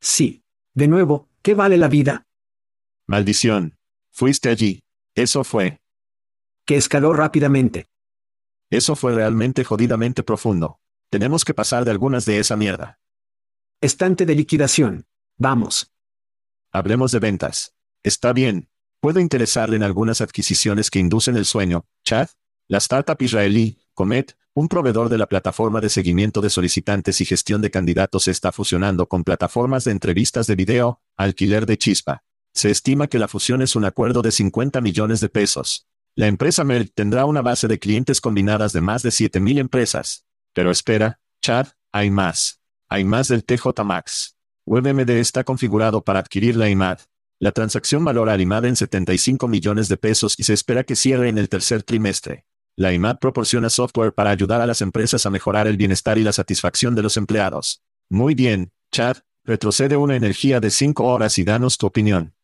[0.00, 0.44] Sí.
[0.74, 2.28] De nuevo, ¿qué vale la vida?
[3.08, 3.76] Maldición.
[4.12, 4.84] Fuiste allí.
[5.16, 5.80] Eso fue.
[6.64, 7.88] Que escaló rápidamente.
[8.70, 10.78] Eso fue realmente jodidamente profundo.
[11.12, 12.98] Tenemos que pasar de algunas de esa mierda.
[13.82, 15.04] Estante de liquidación.
[15.36, 15.92] Vamos.
[16.70, 17.74] Hablemos de ventas.
[18.02, 18.70] Está bien.
[18.98, 21.84] Puedo interesarle en algunas adquisiciones que inducen el sueño.
[22.02, 22.30] Chad,
[22.66, 27.60] la startup israelí, Comet, un proveedor de la plataforma de seguimiento de solicitantes y gestión
[27.60, 32.24] de candidatos está fusionando con plataformas de entrevistas de video, alquiler de chispa.
[32.54, 35.86] Se estima que la fusión es un acuerdo de 50 millones de pesos.
[36.14, 40.24] La empresa Merck tendrá una base de clientes combinadas de más de 7.000 empresas.
[40.52, 42.60] Pero espera, Chad, hay más.
[42.88, 44.36] Hay más del TJ Max.
[44.66, 46.98] WebMD está configurado para adquirir la IMAD.
[47.40, 51.28] La transacción valora al IMAD en 75 millones de pesos y se espera que cierre
[51.28, 52.44] en el tercer trimestre.
[52.76, 56.32] La IMAD proporciona software para ayudar a las empresas a mejorar el bienestar y la
[56.32, 57.82] satisfacción de los empleados.
[58.08, 62.34] Muy bien, Chad, retrocede una energía de 5 horas y danos tu opinión.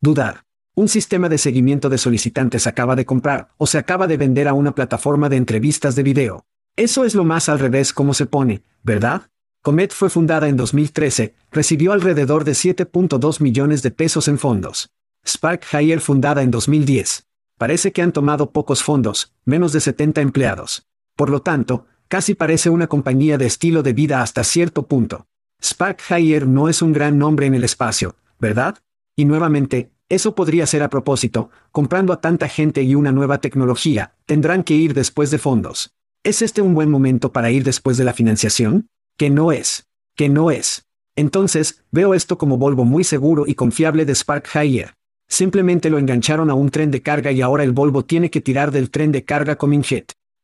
[0.00, 0.44] Dudar.
[0.76, 4.54] Un sistema de seguimiento de solicitantes acaba de comprar o se acaba de vender a
[4.54, 6.46] una plataforma de entrevistas de video.
[6.80, 9.28] Eso es lo más al revés como se pone, ¿verdad?
[9.60, 14.88] Comet fue fundada en 2013, recibió alrededor de 7.2 millones de pesos en fondos.
[15.22, 17.26] Spark Hire fundada en 2010.
[17.58, 20.86] Parece que han tomado pocos fondos, menos de 70 empleados.
[21.16, 25.26] Por lo tanto, casi parece una compañía de estilo de vida hasta cierto punto.
[25.62, 28.78] Spark Hire no es un gran nombre en el espacio, ¿verdad?
[29.16, 34.14] Y nuevamente, Eso podría ser a propósito, comprando a tanta gente y una nueva tecnología,
[34.26, 35.94] tendrán que ir después de fondos.
[36.22, 38.90] ¿Es este un buen momento para ir después de la financiación?
[39.16, 39.86] Que no es.
[40.14, 40.84] Que no es.
[41.16, 44.90] Entonces, veo esto como Volvo muy seguro y confiable de Spark Hire.
[45.28, 48.70] Simplemente lo engancharon a un tren de carga y ahora el Volvo tiene que tirar
[48.70, 49.82] del tren de carga Coming.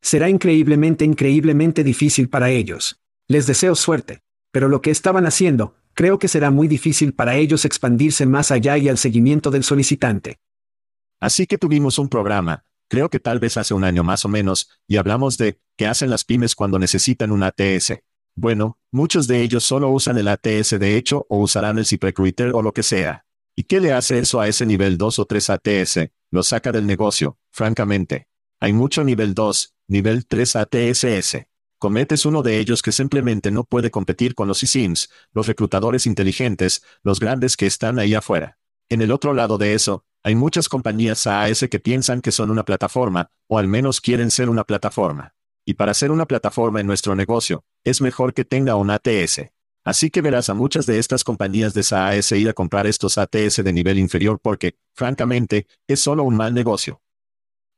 [0.01, 2.99] Será increíblemente, increíblemente difícil para ellos.
[3.29, 4.21] Les deseo suerte.
[4.53, 8.79] Pero lo que estaban haciendo, creo que será muy difícil para ellos expandirse más allá
[8.79, 10.39] y al seguimiento del solicitante.
[11.21, 14.69] Así que tuvimos un programa, creo que tal vez hace un año más o menos,
[14.87, 17.95] y hablamos de, ¿qué hacen las pymes cuando necesitan un ATS?
[18.35, 22.63] Bueno, muchos de ellos solo usan el ATS de hecho o usarán el ZipRecruiter o
[22.63, 23.25] lo que sea.
[23.55, 26.11] ¿Y qué le hace eso a ese nivel 2 o 3 ATS?
[26.31, 28.29] Lo saca del negocio, francamente.
[28.61, 31.47] Hay mucho nivel 2, nivel 3 ATSS.
[31.79, 36.83] Cometes uno de ellos que simplemente no puede competir con los eSIMs, los reclutadores inteligentes,
[37.03, 38.59] los grandes que están ahí afuera.
[38.91, 42.65] En el otro lado de eso, hay muchas compañías AAS que piensan que son una
[42.65, 45.37] plataforma, o al menos quieren ser una plataforma.
[45.65, 49.53] Y para ser una plataforma en nuestro negocio, es mejor que tenga un ATS.
[49.85, 53.63] Así que verás a muchas de estas compañías de SaaS ir a comprar estos ATS
[53.63, 57.01] de nivel inferior porque, francamente, es solo un mal negocio.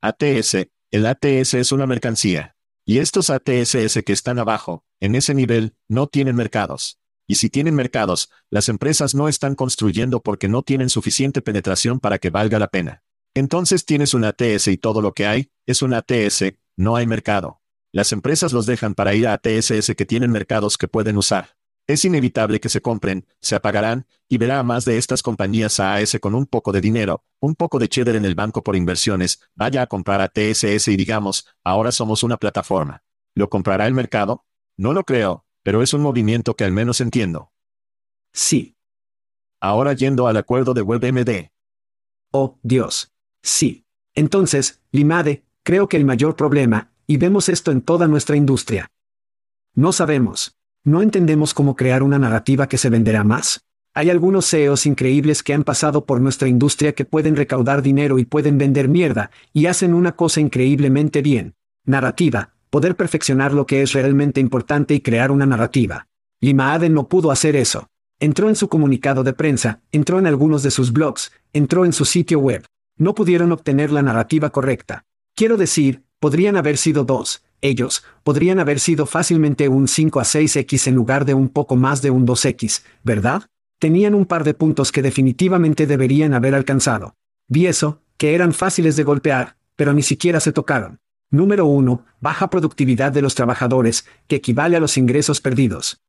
[0.01, 2.57] ATS, el ATS es una mercancía.
[2.87, 6.99] Y estos ATSS que están abajo, en ese nivel, no tienen mercados.
[7.31, 12.19] Y si tienen mercados, las empresas no están construyendo porque no tienen suficiente penetración para
[12.19, 13.05] que valga la pena.
[13.35, 17.61] Entonces tienes un ATS y todo lo que hay, es un ATS, no hay mercado.
[17.93, 21.59] Las empresas los dejan para ir a ATSS que tienen mercados que pueden usar.
[21.87, 26.19] Es inevitable que se compren, se apagarán, y verá a más de estas compañías AAS
[26.21, 29.83] con un poco de dinero, un poco de cheddar en el banco por inversiones, vaya
[29.83, 33.03] a comprar a TSS y digamos, ahora somos una plataforma.
[33.35, 34.47] ¿Lo comprará el mercado?
[34.77, 37.53] No lo creo, pero es un movimiento que al menos entiendo.
[38.33, 38.77] Sí.
[39.61, 41.51] Ahora yendo al acuerdo de WebMD.
[42.33, 43.13] Oh, Dios.
[43.43, 43.85] Sí.
[44.15, 48.91] Entonces, Limade, creo que el mayor problema, y vemos esto en toda nuestra industria.
[49.75, 50.57] No sabemos.
[50.85, 53.65] No entendemos cómo crear una narrativa que se venderá más.
[53.95, 58.25] Hay algunos CEOs increíbles que han pasado por nuestra industria que pueden recaudar dinero y
[58.25, 61.55] pueden vender mierda, y hacen una cosa increíblemente bien.
[61.85, 66.07] Narrativa, poder perfeccionar lo que es realmente importante y crear una narrativa.
[66.41, 67.89] Lima Aden no pudo hacer eso.
[68.21, 72.05] Entró en su comunicado de prensa, entró en algunos de sus blogs, entró en su
[72.05, 72.65] sitio web.
[72.97, 75.07] No pudieron obtener la narrativa correcta.
[75.35, 80.87] Quiero decir, podrían haber sido dos, ellos, podrían haber sido fácilmente un 5 a 6x
[80.87, 83.43] en lugar de un poco más de un 2x, ¿verdad?
[83.81, 87.17] Tenían un par de puntos que definitivamente deberían haber alcanzado.
[87.49, 91.01] Vi eso, que eran fáciles de golpear, pero ni siquiera se tocaron.
[91.31, 92.07] Número 1.
[92.21, 96.01] Baja productividad de los trabajadores, que equivale a los ingresos perdidos.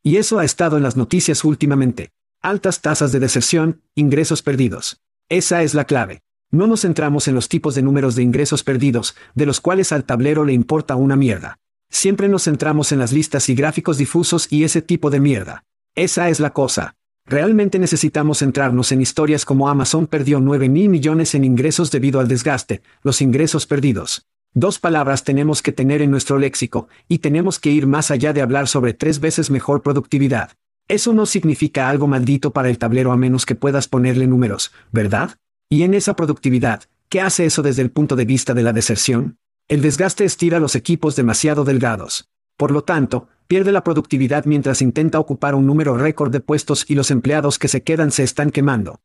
[0.00, 2.10] Y eso ha estado en las noticias últimamente.
[2.40, 5.00] Altas tasas de deserción, ingresos perdidos.
[5.28, 6.20] Esa es la clave.
[6.52, 10.04] No nos centramos en los tipos de números de ingresos perdidos, de los cuales al
[10.04, 11.58] tablero le importa una mierda.
[11.90, 15.64] Siempre nos centramos en las listas y gráficos difusos y ese tipo de mierda.
[15.96, 16.94] Esa es la cosa.
[17.26, 22.28] Realmente necesitamos centrarnos en historias como Amazon perdió 9 mil millones en ingresos debido al
[22.28, 24.28] desgaste, los ingresos perdidos.
[24.56, 28.40] Dos palabras tenemos que tener en nuestro léxico, y tenemos que ir más allá de
[28.40, 30.52] hablar sobre tres veces mejor productividad.
[30.86, 35.38] Eso no significa algo maldito para el tablero a menos que puedas ponerle números, ¿verdad?
[35.68, 39.38] Y en esa productividad, ¿qué hace eso desde el punto de vista de la deserción?
[39.66, 42.30] El desgaste estira los equipos demasiado delgados.
[42.56, 46.94] Por lo tanto, pierde la productividad mientras intenta ocupar un número récord de puestos y
[46.94, 49.00] los empleados que se quedan se están quemando.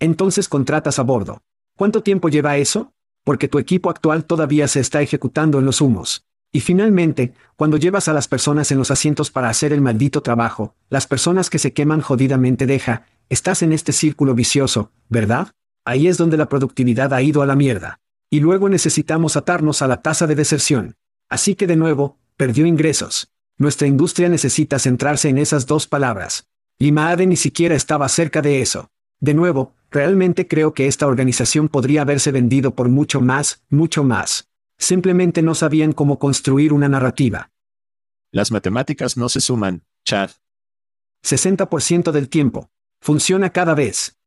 [0.00, 1.40] Entonces contratas a bordo.
[1.78, 2.92] ¿Cuánto tiempo lleva eso?
[3.26, 6.24] Porque tu equipo actual todavía se está ejecutando en los humos.
[6.52, 10.76] Y finalmente, cuando llevas a las personas en los asientos para hacer el maldito trabajo,
[10.90, 15.48] las personas que se queman jodidamente deja, estás en este círculo vicioso, ¿verdad?
[15.84, 17.98] Ahí es donde la productividad ha ido a la mierda.
[18.30, 20.94] Y luego necesitamos atarnos a la tasa de deserción.
[21.28, 23.32] Así que de nuevo, perdió ingresos.
[23.58, 26.46] Nuestra industria necesita centrarse en esas dos palabras.
[26.78, 28.88] Y Maade ni siquiera estaba cerca de eso.
[29.20, 34.48] De nuevo, realmente creo que esta organización podría haberse vendido por mucho más, mucho más.
[34.78, 37.50] Simplemente no sabían cómo construir una narrativa.
[38.30, 40.30] Las matemáticas no se suman, Chad.
[41.24, 42.70] 60% del tiempo.
[43.00, 44.18] Funciona cada vez.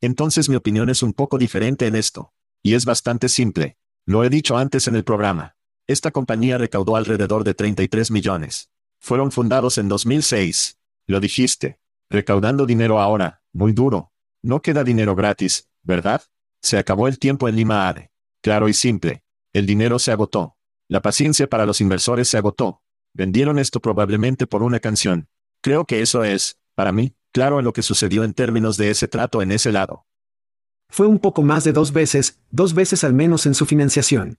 [0.00, 2.32] Entonces mi opinión es un poco diferente en esto.
[2.62, 3.76] Y es bastante simple.
[4.04, 5.56] Lo he dicho antes en el programa.
[5.86, 8.70] Esta compañía recaudó alrededor de 33 millones.
[8.98, 10.78] Fueron fundados en 2006.
[11.06, 11.78] Lo dijiste.
[12.10, 14.12] Recaudando dinero ahora, muy duro.
[14.40, 16.22] No queda dinero gratis, ¿verdad?
[16.62, 18.12] Se acabó el tiempo en Lima Are.
[18.40, 19.24] Claro y simple.
[19.52, 20.56] El dinero se agotó.
[20.88, 22.82] La paciencia para los inversores se agotó.
[23.12, 25.28] Vendieron esto probablemente por una canción.
[25.60, 29.08] Creo que eso es, para mí, claro en lo que sucedió en términos de ese
[29.08, 30.06] trato en ese lado.
[30.88, 34.38] Fue un poco más de dos veces, dos veces al menos en su financiación.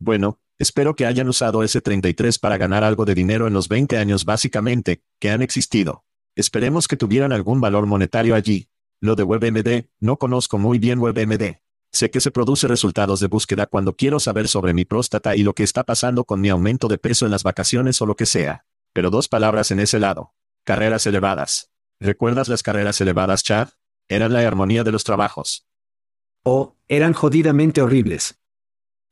[0.00, 3.96] Bueno, espero que hayan usado ese 33 para ganar algo de dinero en los 20
[3.96, 6.04] años básicamente, que han existido.
[6.36, 8.68] Esperemos que tuvieran algún valor monetario allí.
[9.00, 11.58] Lo de WebMD, no conozco muy bien WebMD.
[11.92, 15.54] Sé que se produce resultados de búsqueda cuando quiero saber sobre mi próstata y lo
[15.54, 18.66] que está pasando con mi aumento de peso en las vacaciones o lo que sea.
[18.92, 20.34] Pero dos palabras en ese lado.
[20.64, 21.70] Carreras elevadas.
[22.00, 23.68] ¿Recuerdas las carreras elevadas, Chad?
[24.08, 25.68] Eran la armonía de los trabajos.
[26.42, 28.40] Oh, eran jodidamente horribles.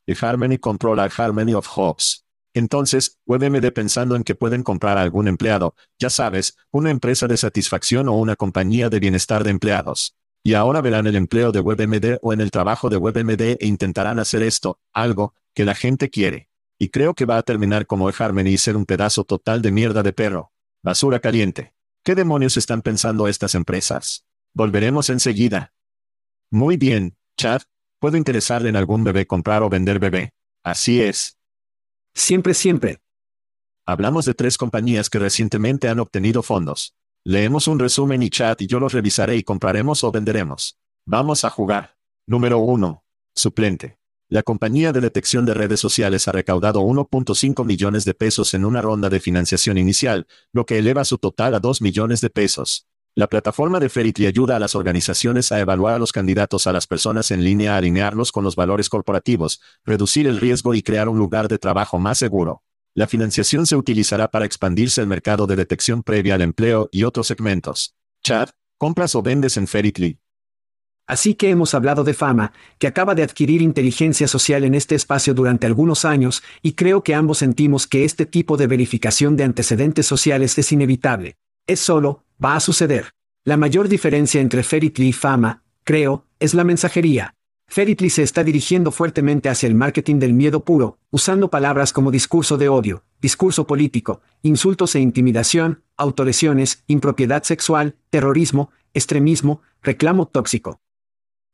[0.07, 2.22] Y Harmony compró la Harmony of Hopes.
[2.55, 7.37] Entonces, WebMD pensando en que pueden comprar a algún empleado, ya sabes, una empresa de
[7.37, 10.17] satisfacción o una compañía de bienestar de empleados.
[10.45, 14.19] Y ahora verán el empleo de WebMD o en el trabajo de WebMD e intentarán
[14.19, 16.49] hacer esto, algo, que la gente quiere.
[16.79, 20.03] Y creo que va a terminar como eHarmony y ser un pedazo total de mierda
[20.03, 20.53] de perro.
[20.83, 21.75] Basura caliente.
[22.03, 24.25] ¿Qué demonios están pensando estas empresas?
[24.53, 25.73] Volveremos enseguida.
[26.51, 27.63] Muy bien, Chad.
[28.01, 30.35] ¿Puedo interesarle en algún bebé comprar o vender bebé?
[30.65, 31.39] Así es.
[32.15, 33.01] Siempre, siempre.
[33.87, 36.95] Hablamos de tres compañías que recientemente han obtenido fondos.
[37.25, 40.79] Leemos un resumen y chat y yo los revisaré y compraremos o venderemos.
[41.07, 41.97] Vamos a jugar.
[42.27, 43.03] Número 1.
[43.35, 43.99] Suplente.
[44.29, 48.81] La compañía de detección de redes sociales ha recaudado 1.5 millones de pesos en una
[48.81, 52.87] ronda de financiación inicial, lo que eleva su total a 2 millones de pesos.
[53.15, 56.87] La plataforma de Feritly ayuda a las organizaciones a evaluar a los candidatos a las
[56.87, 61.49] personas en línea alinearlos con los valores corporativos, reducir el riesgo y crear un lugar
[61.49, 62.63] de trabajo más seguro.
[62.95, 67.27] La financiación se utilizará para expandirse el mercado de detección previa al empleo y otros
[67.27, 67.95] segmentos.
[68.23, 68.49] Chad,
[68.79, 70.19] ¿compras o vendes en Feritly?
[71.07, 75.35] Así que hemos hablado de fama, que acaba de adquirir inteligencia social en este espacio
[75.35, 80.07] durante algunos años, y creo que ambos sentimos que este tipo de verificación de antecedentes
[80.07, 81.37] sociales es inevitable.
[81.67, 83.13] Es solo, va a suceder.
[83.45, 87.35] La mayor diferencia entre Feritly y fama, creo, es la mensajería.
[87.69, 92.59] Feritly se está dirigiendo fuertemente hacia el marketing del miedo puro, usando palabras como discurso
[92.59, 100.81] de odio, discurso político, insultos e intimidación, autolesiones, impropiedad sexual, terrorismo, extremismo, reclamo tóxico.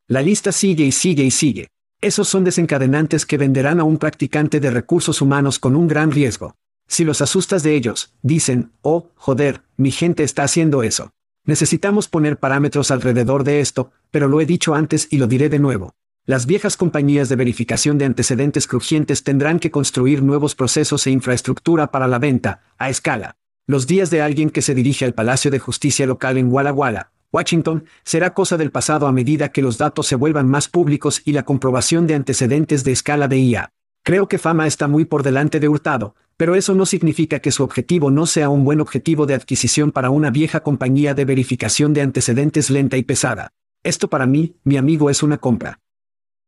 [0.08, 1.68] La lista sigue y sigue y sigue.
[2.00, 6.56] Esos son desencadenantes que venderán a un practicante de recursos humanos con un gran riesgo.
[6.88, 11.12] Si los asustas de ellos, dicen, oh, joder, mi gente está haciendo eso.
[11.44, 15.58] Necesitamos poner parámetros alrededor de esto, pero lo he dicho antes y lo diré de
[15.58, 15.94] nuevo.
[16.24, 21.90] Las viejas compañías de verificación de antecedentes crujientes tendrán que construir nuevos procesos e infraestructura
[21.90, 23.36] para la venta, a escala.
[23.66, 27.12] Los días de alguien que se dirige al Palacio de Justicia local en Walla Walla,
[27.32, 31.32] Washington, será cosa del pasado a medida que los datos se vuelvan más públicos y
[31.32, 33.72] la comprobación de antecedentes de escala de IA.
[34.08, 37.62] Creo que Fama está muy por delante de Hurtado, pero eso no significa que su
[37.62, 42.00] objetivo no sea un buen objetivo de adquisición para una vieja compañía de verificación de
[42.00, 43.52] antecedentes lenta y pesada.
[43.82, 45.82] Esto para mí, mi amigo, es una compra.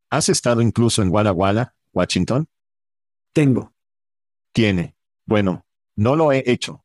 [0.08, 2.48] ¿Has estado incluso en Walla Walla, Washington?
[3.34, 3.74] Tengo.
[4.54, 4.96] Tiene.
[5.26, 6.82] Bueno, no lo he hecho.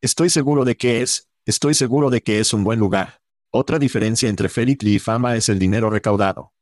[0.00, 3.20] Estoy seguro de que es, estoy seguro de que es un buen lugar.
[3.50, 6.54] Otra diferencia entre Feritly y Fama es el dinero recaudado.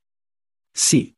[0.75, 1.17] Sí.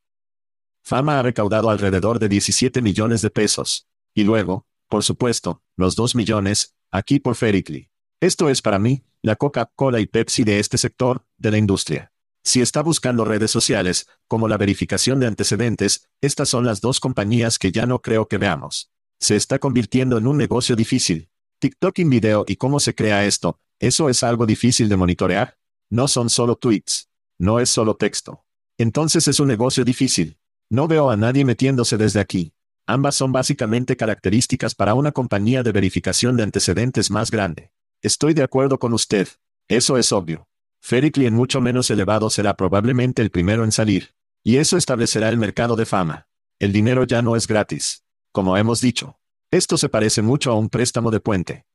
[0.83, 3.89] Fama ha recaudado alrededor de 17 millones de pesos.
[4.15, 7.91] Y luego, por supuesto, los 2 millones, aquí por Feritly.
[8.21, 12.13] Esto es para mí, la Coca-Cola y Pepsi de este sector, de la industria.
[12.45, 17.59] Si está buscando redes sociales, como la verificación de antecedentes, estas son las dos compañías
[17.59, 18.91] que ya no creo que veamos.
[19.21, 21.31] Se está convirtiendo en un negocio difícil.
[21.61, 25.57] TikTok en video y cómo se crea esto, ¿eso es algo difícil de monitorear?
[25.89, 27.09] No son solo tweets.
[27.39, 28.45] No es solo texto.
[28.79, 30.39] Entonces es un negocio difícil.
[30.73, 32.55] No veo a nadie metiéndose desde aquí.
[32.87, 37.73] Ambas son básicamente características para una compañía de verificación de antecedentes más grande.
[38.01, 39.29] Estoy de acuerdo con usted.
[39.69, 40.49] Eso es obvio.
[40.81, 44.15] Fericly en mucho menos elevado será probablemente el primero en salir.
[44.43, 46.27] Y eso establecerá el mercado de fama.
[46.59, 48.07] El dinero ya no es gratis.
[48.33, 49.19] Como hemos dicho.
[49.51, 51.67] Esto se parece mucho a un préstamo de puente.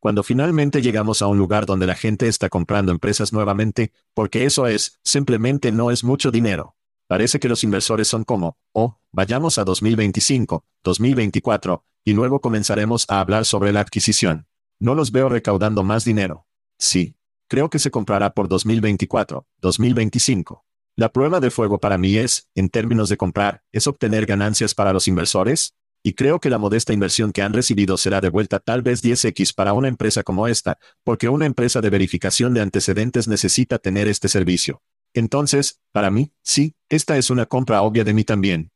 [0.00, 4.66] Cuando finalmente llegamos a un lugar donde la gente está comprando empresas nuevamente, porque eso
[4.66, 6.73] es, simplemente no es mucho dinero.
[7.06, 13.20] Parece que los inversores son como, oh, vayamos a 2025, 2024, y luego comenzaremos a
[13.20, 14.46] hablar sobre la adquisición.
[14.78, 16.46] No los veo recaudando más dinero.
[16.78, 17.16] Sí,
[17.48, 20.64] Creo que se comprará por 2024, 2025.
[20.96, 24.92] La prueba de fuego para mí es, en términos de comprar, es obtener ganancias para
[24.92, 28.82] los inversores, y creo que la modesta inversión que han recibido será de vuelta tal
[28.82, 33.78] vez 10x para una empresa como esta, porque una empresa de verificación de antecedentes necesita
[33.78, 34.82] tener este servicio.
[35.14, 38.72] Entonces, para mí, sí, esta es una compra obvia de mí también.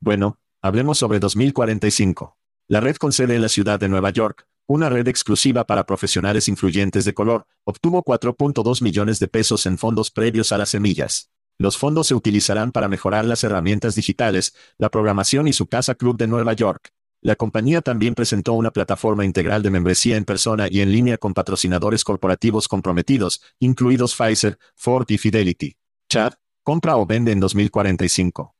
[0.00, 2.38] Bueno, hablemos sobre 2045.
[2.68, 6.46] La red con sede en la ciudad de Nueva York, una red exclusiva para profesionales
[6.46, 11.30] influyentes de color, obtuvo 4.2 millones de pesos en fondos previos a las semillas.
[11.58, 16.16] Los fondos se utilizarán para mejorar las herramientas digitales, la programación y su casa club
[16.16, 16.92] de Nueva York.
[17.20, 21.34] La compañía también presentó una plataforma integral de membresía en persona y en línea con
[21.34, 25.76] patrocinadores corporativos comprometidos, incluidos Pfizer, Ford y Fidelity.
[26.08, 28.54] Chad, compra o vende en 2045.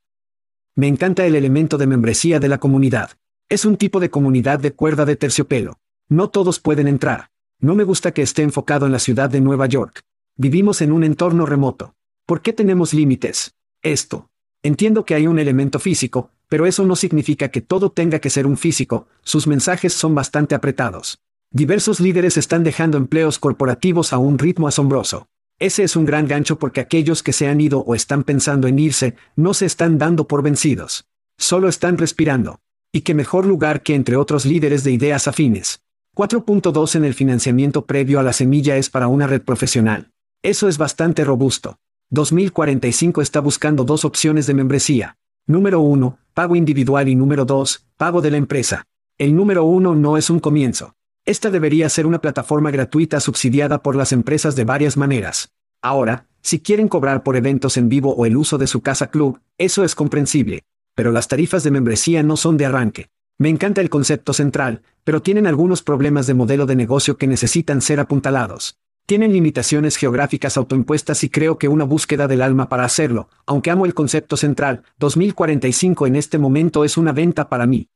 [0.75, 3.13] Me encanta el elemento de membresía de la comunidad.
[3.49, 5.79] Es un tipo de comunidad de cuerda de terciopelo.
[6.09, 7.31] No todos pueden entrar.
[7.61, 10.03] No me gusta que esté enfocado en la ciudad de Nueva York.
[10.37, 11.95] Vivimos en un entorno remoto.
[12.27, 13.55] ¿Por qué tenemos límites?
[13.83, 14.31] Esto.
[14.63, 18.47] Entiendo que hay un elemento físico, pero eso no significa que todo tenga que ser
[18.47, 21.21] un físico, sus mensajes son bastante apretados.
[21.51, 25.29] Diversos líderes están dejando empleos corporativos a un ritmo asombroso.
[25.59, 28.79] Ese es un gran gancho porque aquellos que se han ido o están pensando en
[28.79, 31.07] irse, no se están dando por vencidos.
[31.37, 32.61] Solo están respirando.
[32.93, 35.81] Y qué mejor lugar que entre otros líderes de ideas afines.
[36.15, 40.11] 4.2 en el financiamiento previo a la semilla es para una red profesional.
[40.43, 41.79] Eso es bastante robusto.
[42.11, 45.17] 2045 está buscando dos opciones de membresía.
[45.47, 48.87] Número 1, pago individual y número 2, pago de la empresa.
[49.19, 50.95] El número 1 no es un comienzo.
[51.25, 55.51] Esta debería ser una plataforma gratuita subsidiada por las empresas de varias maneras.
[55.83, 59.41] Ahora, si quieren cobrar por eventos en vivo o el uso de su casa club,
[59.59, 60.63] eso es comprensible.
[60.95, 63.09] Pero las tarifas de membresía no son de arranque.
[63.37, 67.81] Me encanta el concepto central, pero tienen algunos problemas de modelo de negocio que necesitan
[67.81, 68.79] ser apuntalados.
[69.09, 73.87] Tienen limitaciones geográficas autoimpuestas y creo que una búsqueda del alma para hacerlo, aunque amo
[73.87, 77.89] el concepto central, 2045 en este momento es una venta para mí.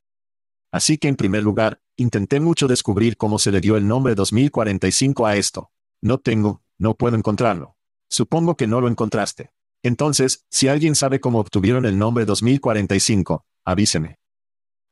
[0.72, 5.26] Así que en primer lugar, intenté mucho descubrir cómo se le dio el nombre 2045
[5.26, 5.70] a esto.
[6.00, 7.76] No tengo, no puedo encontrarlo.
[8.08, 9.50] Supongo que no lo encontraste.
[9.82, 14.18] Entonces, si alguien sabe cómo obtuvieron el nombre 2045, avíseme.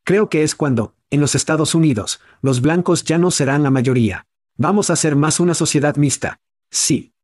[0.04, 4.26] Creo que es cuando, en los Estados Unidos, los blancos ya no serán la mayoría.
[4.62, 6.38] Vamos a ser más una sociedad mixta.
[6.70, 7.14] Sí.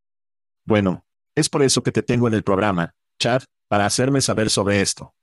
[0.65, 4.81] Bueno, es por eso que te tengo en el programa, Chad, para hacerme saber sobre
[4.81, 5.15] esto.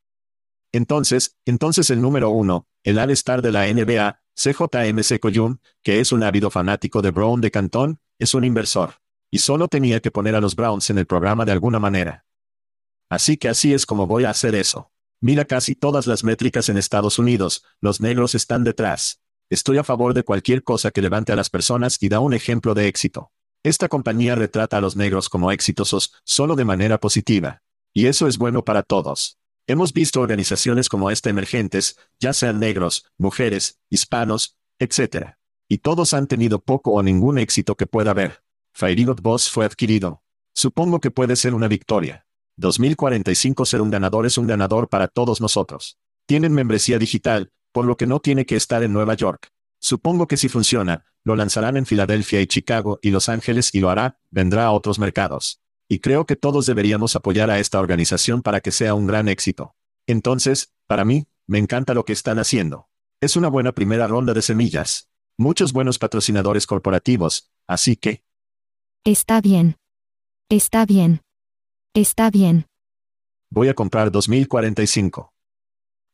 [0.71, 6.21] Entonces, entonces el número uno, el All-Star de la NBA, CJMC Coyum, que es un
[6.21, 8.93] ávido fanático de Brown de Cantón, es un inversor.
[9.31, 12.27] Y solo tenía que poner a los Browns en el programa de alguna manera.
[13.09, 14.91] Así que así es como voy a hacer eso.
[15.19, 19.22] Mira casi todas las métricas en Estados Unidos, los negros están detrás.
[19.53, 22.73] Estoy a favor de cualquier cosa que levante a las personas y da un ejemplo
[22.73, 23.31] de éxito.
[23.61, 27.61] Esta compañía retrata a los negros como exitosos, solo de manera positiva.
[27.93, 29.37] Y eso es bueno para todos.
[29.67, 35.35] Hemos visto organizaciones como esta emergentes, ya sean negros, mujeres, hispanos, etc.
[35.69, 38.41] Y todos han tenido poco o ningún éxito que pueda haber.
[38.71, 40.23] Firegot Boss fue adquirido.
[40.55, 42.25] Supongo que puede ser una victoria.
[42.55, 45.99] 2045 ser un ganador es un ganador para todos nosotros.
[46.25, 49.49] Tienen membresía digital, por lo que no tiene que estar en Nueva York.
[49.79, 53.89] Supongo que si funciona, lo lanzarán en Filadelfia y Chicago y Los Ángeles y lo
[53.89, 55.61] hará, vendrá a otros mercados.
[55.89, 59.75] Y creo que todos deberíamos apoyar a esta organización para que sea un gran éxito.
[60.07, 62.87] Entonces, para mí, me encanta lo que están haciendo.
[63.19, 65.09] Es una buena primera ronda de semillas.
[65.37, 68.23] Muchos buenos patrocinadores corporativos, así que...
[69.03, 69.75] Está bien.
[70.49, 71.21] Está bien.
[71.93, 72.67] Está bien.
[73.49, 75.32] Voy a comprar 2045.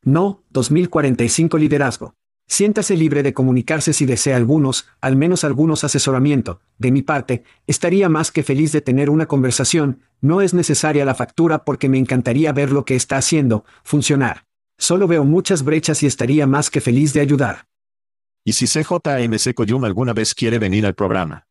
[0.04, 2.16] No, 2045 liderazgo.
[2.48, 6.62] Siéntase libre de comunicarse si desea algunos, al menos algunos asesoramiento.
[6.80, 11.14] De mi parte, estaría más que feliz de tener una conversación, no es necesaria la
[11.14, 14.48] factura porque me encantaría ver lo que está haciendo, funcionar.
[14.80, 17.68] Solo veo muchas brechas y estaría más que feliz de ayudar.
[18.44, 21.48] ¿Y si CJMC Coyum alguna vez quiere venir al programa?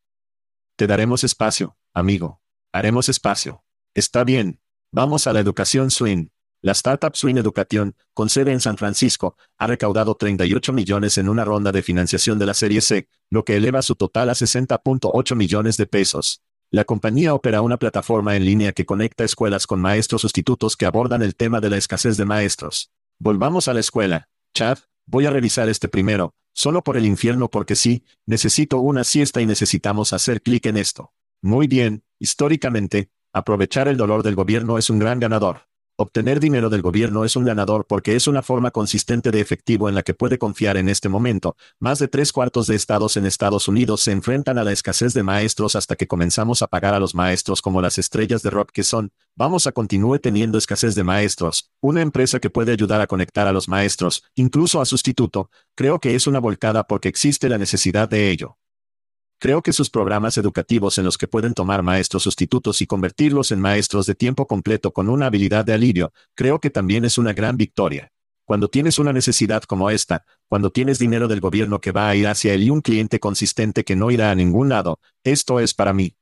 [0.74, 2.40] Te daremos espacio, amigo.
[2.72, 3.62] Haremos espacio.
[3.94, 4.60] Está bien.
[4.90, 6.28] Vamos a la educación swing.
[6.60, 11.44] La startup Swing Education, con sede en San Francisco, ha recaudado 38 millones en una
[11.44, 15.76] ronda de financiación de la serie C, lo que eleva su total a 60.8 millones
[15.76, 16.42] de pesos.
[16.70, 21.22] La compañía opera una plataforma en línea que conecta escuelas con maestros sustitutos que abordan
[21.22, 22.90] el tema de la escasez de maestros.
[23.20, 24.28] Volvamos a la escuela.
[24.52, 29.40] Chad, voy a revisar este primero, solo por el infierno porque sí, necesito una siesta
[29.40, 31.12] y necesitamos hacer clic en esto.
[31.40, 35.67] Muy bien, históricamente, aprovechar el dolor del gobierno es un gran ganador.
[36.00, 39.96] Obtener dinero del gobierno es un ganador porque es una forma consistente de efectivo en
[39.96, 41.56] la que puede confiar en este momento.
[41.80, 45.24] Más de tres cuartos de estados en Estados Unidos se enfrentan a la escasez de
[45.24, 48.84] maestros hasta que comenzamos a pagar a los maestros como las estrellas de rock que
[48.84, 49.10] son.
[49.34, 51.68] Vamos a continúe teniendo escasez de maestros.
[51.80, 56.14] Una empresa que puede ayudar a conectar a los maestros, incluso a sustituto, creo que
[56.14, 58.56] es una volcada porque existe la necesidad de ello.
[59.40, 63.60] Creo que sus programas educativos en los que pueden tomar maestros sustitutos y convertirlos en
[63.60, 67.56] maestros de tiempo completo con una habilidad de alivio, creo que también es una gran
[67.56, 68.10] victoria.
[68.44, 72.26] Cuando tienes una necesidad como esta, cuando tienes dinero del gobierno que va a ir
[72.26, 75.92] hacia él y un cliente consistente que no irá a ningún lado, esto es para
[75.92, 76.16] mí.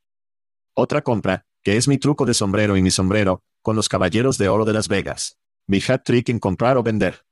[0.75, 4.49] Otra compra, que es mi truco de sombrero y mi sombrero, con los caballeros de
[4.51, 5.39] oro de Las Vegas.
[5.67, 7.25] Mi hat trick en comprar o vender.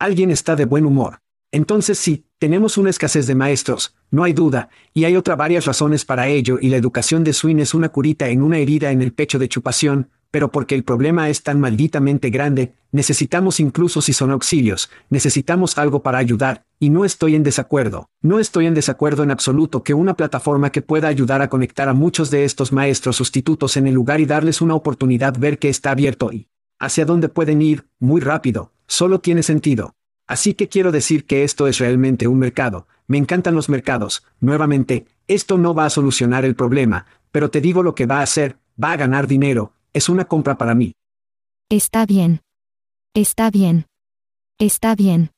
[0.00, 1.20] Alguien está de buen humor.
[1.52, 6.04] Entonces sí, tenemos una escasez de maestros, no hay duda, y hay otra varias razones
[6.04, 9.14] para ello y la educación de Swin es una curita en una herida en el
[9.14, 14.30] pecho de chupación, pero porque el problema es tan malditamente grande, necesitamos incluso si son
[14.30, 19.30] auxilios, necesitamos algo para ayudar, y no estoy en desacuerdo, no estoy en desacuerdo en
[19.30, 23.78] absoluto que una plataforma que pueda ayudar a conectar a muchos de estos maestros sustitutos
[23.78, 27.62] en el lugar y darles una oportunidad ver que está abierto y hacia dónde pueden
[27.62, 29.94] ir, muy rápido, solo tiene sentido.
[30.26, 35.06] Así que quiero decir que esto es realmente un mercado, me encantan los mercados, nuevamente,
[35.28, 38.58] esto no va a solucionar el problema, pero te digo lo que va a hacer,
[38.82, 40.94] va a ganar dinero, es una compra para mí.
[41.68, 42.40] Está bien.
[43.14, 43.86] Está bien.
[44.58, 45.30] Está bien.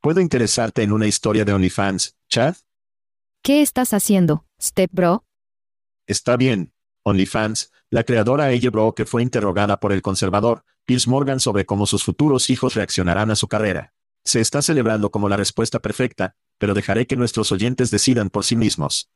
[0.00, 2.56] ¿Puedo interesarte en una historia de OnlyFans, Chad?
[3.42, 5.24] ¿Qué estás haciendo, Step Bro?
[6.06, 6.72] Está bien.
[7.02, 11.86] OnlyFans, la creadora ella Bro que fue interrogada por el conservador, Piers Morgan sobre cómo
[11.86, 13.92] sus futuros hijos reaccionarán a su carrera.
[14.24, 18.56] Se está celebrando como la respuesta perfecta, pero dejaré que nuestros oyentes decidan por sí
[18.56, 19.08] mismos.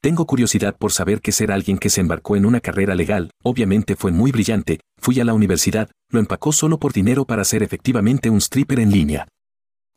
[0.00, 3.94] Tengo curiosidad por saber qué ser alguien que se embarcó en una carrera legal, obviamente
[3.94, 8.28] fue muy brillante, fui a la universidad, lo empacó solo por dinero para ser efectivamente
[8.28, 9.28] un stripper en línea.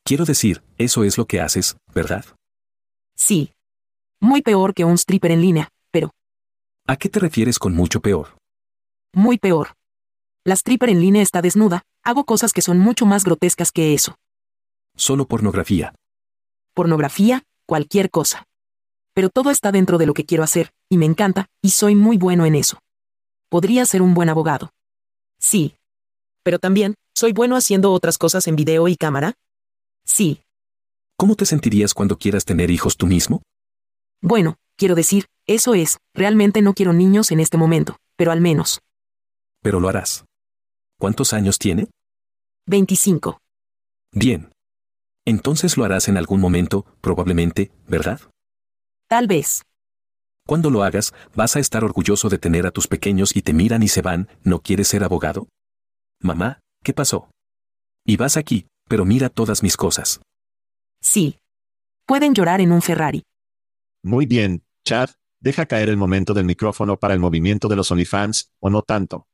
[0.04, 2.26] Quiero decir, eso es lo que haces, ¿verdad?
[3.16, 3.52] Sí.
[4.20, 6.12] Muy peor que un stripper en línea, pero
[6.86, 8.38] ¿A qué te refieres con mucho peor?
[9.14, 9.70] muy peor.
[10.44, 14.16] La stripper en línea está desnuda, hago cosas que son mucho más grotescas que eso.
[14.96, 15.94] Solo pornografía.
[16.74, 18.46] Pornografía, cualquier cosa.
[19.14, 22.18] Pero todo está dentro de lo que quiero hacer, y me encanta, y soy muy
[22.18, 22.80] bueno en eso.
[23.50, 24.72] Podría ser un buen abogado.
[25.40, 25.76] Sí.
[26.44, 29.34] Pero también, ¿soy bueno haciendo otras cosas en video y cámara?
[30.06, 30.42] Sí.
[31.18, 33.42] ¿Cómo te sentirías cuando quieras tener hijos tú mismo?
[34.22, 38.82] Bueno, quiero decir, eso es, realmente no quiero niños en este momento, pero al menos.
[39.62, 40.26] Pero lo harás.
[41.00, 41.90] ¿Cuántos años tiene?
[42.68, 43.40] 25.
[44.12, 44.55] Bien.
[45.26, 48.22] Entonces lo harás en algún momento, probablemente, ¿verdad?
[49.08, 49.64] Tal vez.
[50.48, 53.82] Cuando lo hagas, vas a estar orgulloso de tener a tus pequeños y te miran
[53.82, 55.48] y se van, ¿no quieres ser abogado?
[56.22, 57.30] Mamá, ¿qué pasó?
[58.06, 60.22] Y vas aquí, pero mira todas mis cosas.
[61.02, 61.40] Sí.
[62.06, 63.24] Pueden llorar en un Ferrari.
[64.04, 65.10] Muy bien, Chad,
[65.40, 69.26] deja caer el momento del micrófono para el movimiento de los OnlyFans, o no tanto.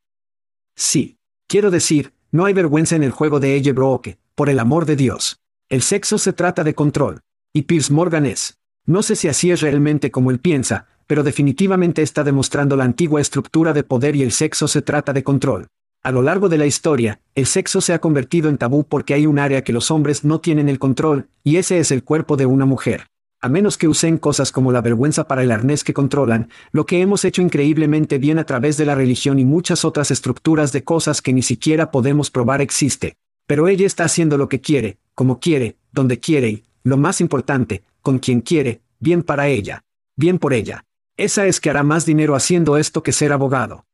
[0.78, 1.18] Sí.
[1.48, 4.96] Quiero decir, no hay vergüenza en el juego de ella Broke, por el amor de
[4.96, 5.41] Dios.
[5.72, 7.22] El sexo se trata de control.
[7.54, 8.60] Y Piers Morgan es.
[8.86, 13.22] No sé si así es realmente como él piensa, pero definitivamente está demostrando la antigua
[13.22, 15.68] estructura de poder y el sexo se trata de control.
[16.04, 19.26] A lo largo de la historia, el sexo se ha convertido en tabú porque hay
[19.26, 22.48] un área que los hombres no tienen el control, y ese es el cuerpo de
[22.48, 23.08] una mujer.
[23.40, 27.00] A menos que usen cosas como la vergüenza para el arnés que controlan, lo que
[27.00, 31.22] hemos hecho increíblemente bien a través de la religión y muchas otras estructuras de cosas
[31.22, 33.16] que ni siquiera podemos probar existe.
[33.48, 37.84] Pero ella está haciendo lo que quiere, como quiere, donde quiere y, lo más importante,
[38.02, 39.84] con quien quiere, bien para ella.
[40.16, 40.86] Bien por ella.
[41.18, 43.86] Esa es que hará más dinero haciendo esto que ser abogado.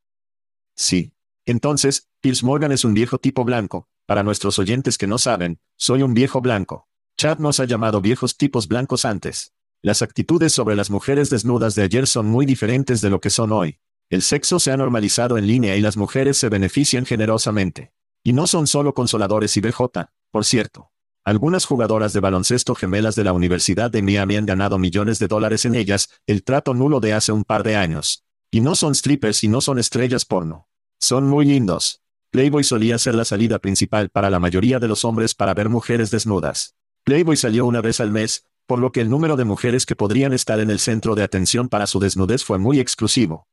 [0.75, 1.13] Sí.
[1.45, 3.87] Entonces, Piers Morgan es un viejo tipo blanco.
[4.05, 6.87] Para nuestros oyentes que no saben, soy un viejo blanco.
[7.17, 9.53] Chad nos ha llamado viejos tipos blancos antes.
[9.81, 13.51] Las actitudes sobre las mujeres desnudas de ayer son muy diferentes de lo que son
[13.51, 13.79] hoy.
[14.09, 17.91] El sexo se ha normalizado en línea y las mujeres se benefician generosamente.
[18.23, 20.91] Y no son solo consoladores y BJ, por cierto.
[21.27, 25.65] Algunas jugadoras de baloncesto gemelas de la Universidad de Miami han ganado millones de dólares
[25.65, 28.23] en ellas, el trato nulo de hace un par de años.
[28.49, 30.69] Y no son strippers y no son estrellas porno.
[31.01, 32.01] Son muy lindos.
[32.31, 36.11] Playboy solía ser la salida principal para la mayoría de los hombres para ver mujeres
[36.11, 36.77] desnudas.
[37.03, 40.31] Playboy salió una vez al mes, por lo que el número de mujeres que podrían
[40.31, 43.49] estar en el centro de atención para su desnudez fue muy exclusivo.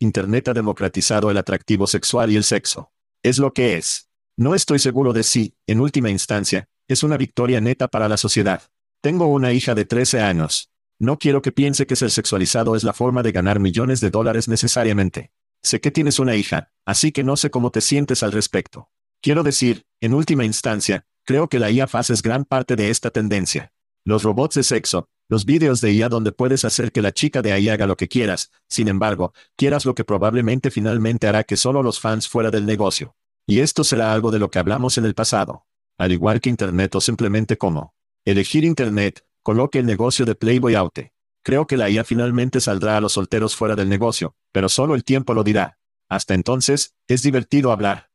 [0.00, 2.90] Internet ha democratizado el atractivo sexual y el sexo.
[3.22, 4.10] Es lo que es.
[4.36, 8.62] No estoy seguro de si, en última instancia, es una victoria neta para la sociedad.
[9.02, 10.70] Tengo una hija de 13 años.
[10.98, 14.48] No quiero que piense que ser sexualizado es la forma de ganar millones de dólares
[14.48, 15.30] necesariamente.
[15.62, 18.90] Sé que tienes una hija, así que no sé cómo te sientes al respecto.
[19.20, 23.10] Quiero decir, en última instancia, creo que la IA faz es gran parte de esta
[23.10, 23.72] tendencia.
[24.04, 27.52] Los robots de sexo, los vídeos de IA donde puedes hacer que la chica de
[27.52, 31.82] ahí haga lo que quieras, sin embargo, quieras lo que probablemente finalmente hará que solo
[31.82, 33.14] los fans fuera del negocio.
[33.46, 35.67] Y esto será algo de lo que hablamos en el pasado.
[35.98, 37.94] Al igual que Internet o simplemente como
[38.24, 41.12] elegir Internet, coloque el negocio de Playboy Aute.
[41.42, 45.04] Creo que la IA finalmente saldrá a los solteros fuera del negocio, pero solo el
[45.04, 45.78] tiempo lo dirá.
[46.08, 48.10] Hasta entonces, es divertido hablar.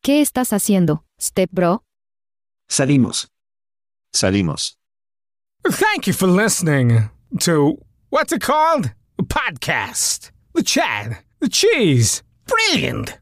[0.00, 1.84] ¿Qué estás haciendo, Step Bro?
[2.68, 3.30] Salimos.
[4.12, 4.78] Salimos.
[5.64, 7.10] Thank you for listening
[7.40, 7.78] to
[8.10, 8.92] what's it called?
[9.18, 10.30] A podcast.
[10.54, 11.24] The chat.
[11.40, 12.22] The cheese.
[12.46, 13.21] Brilliant.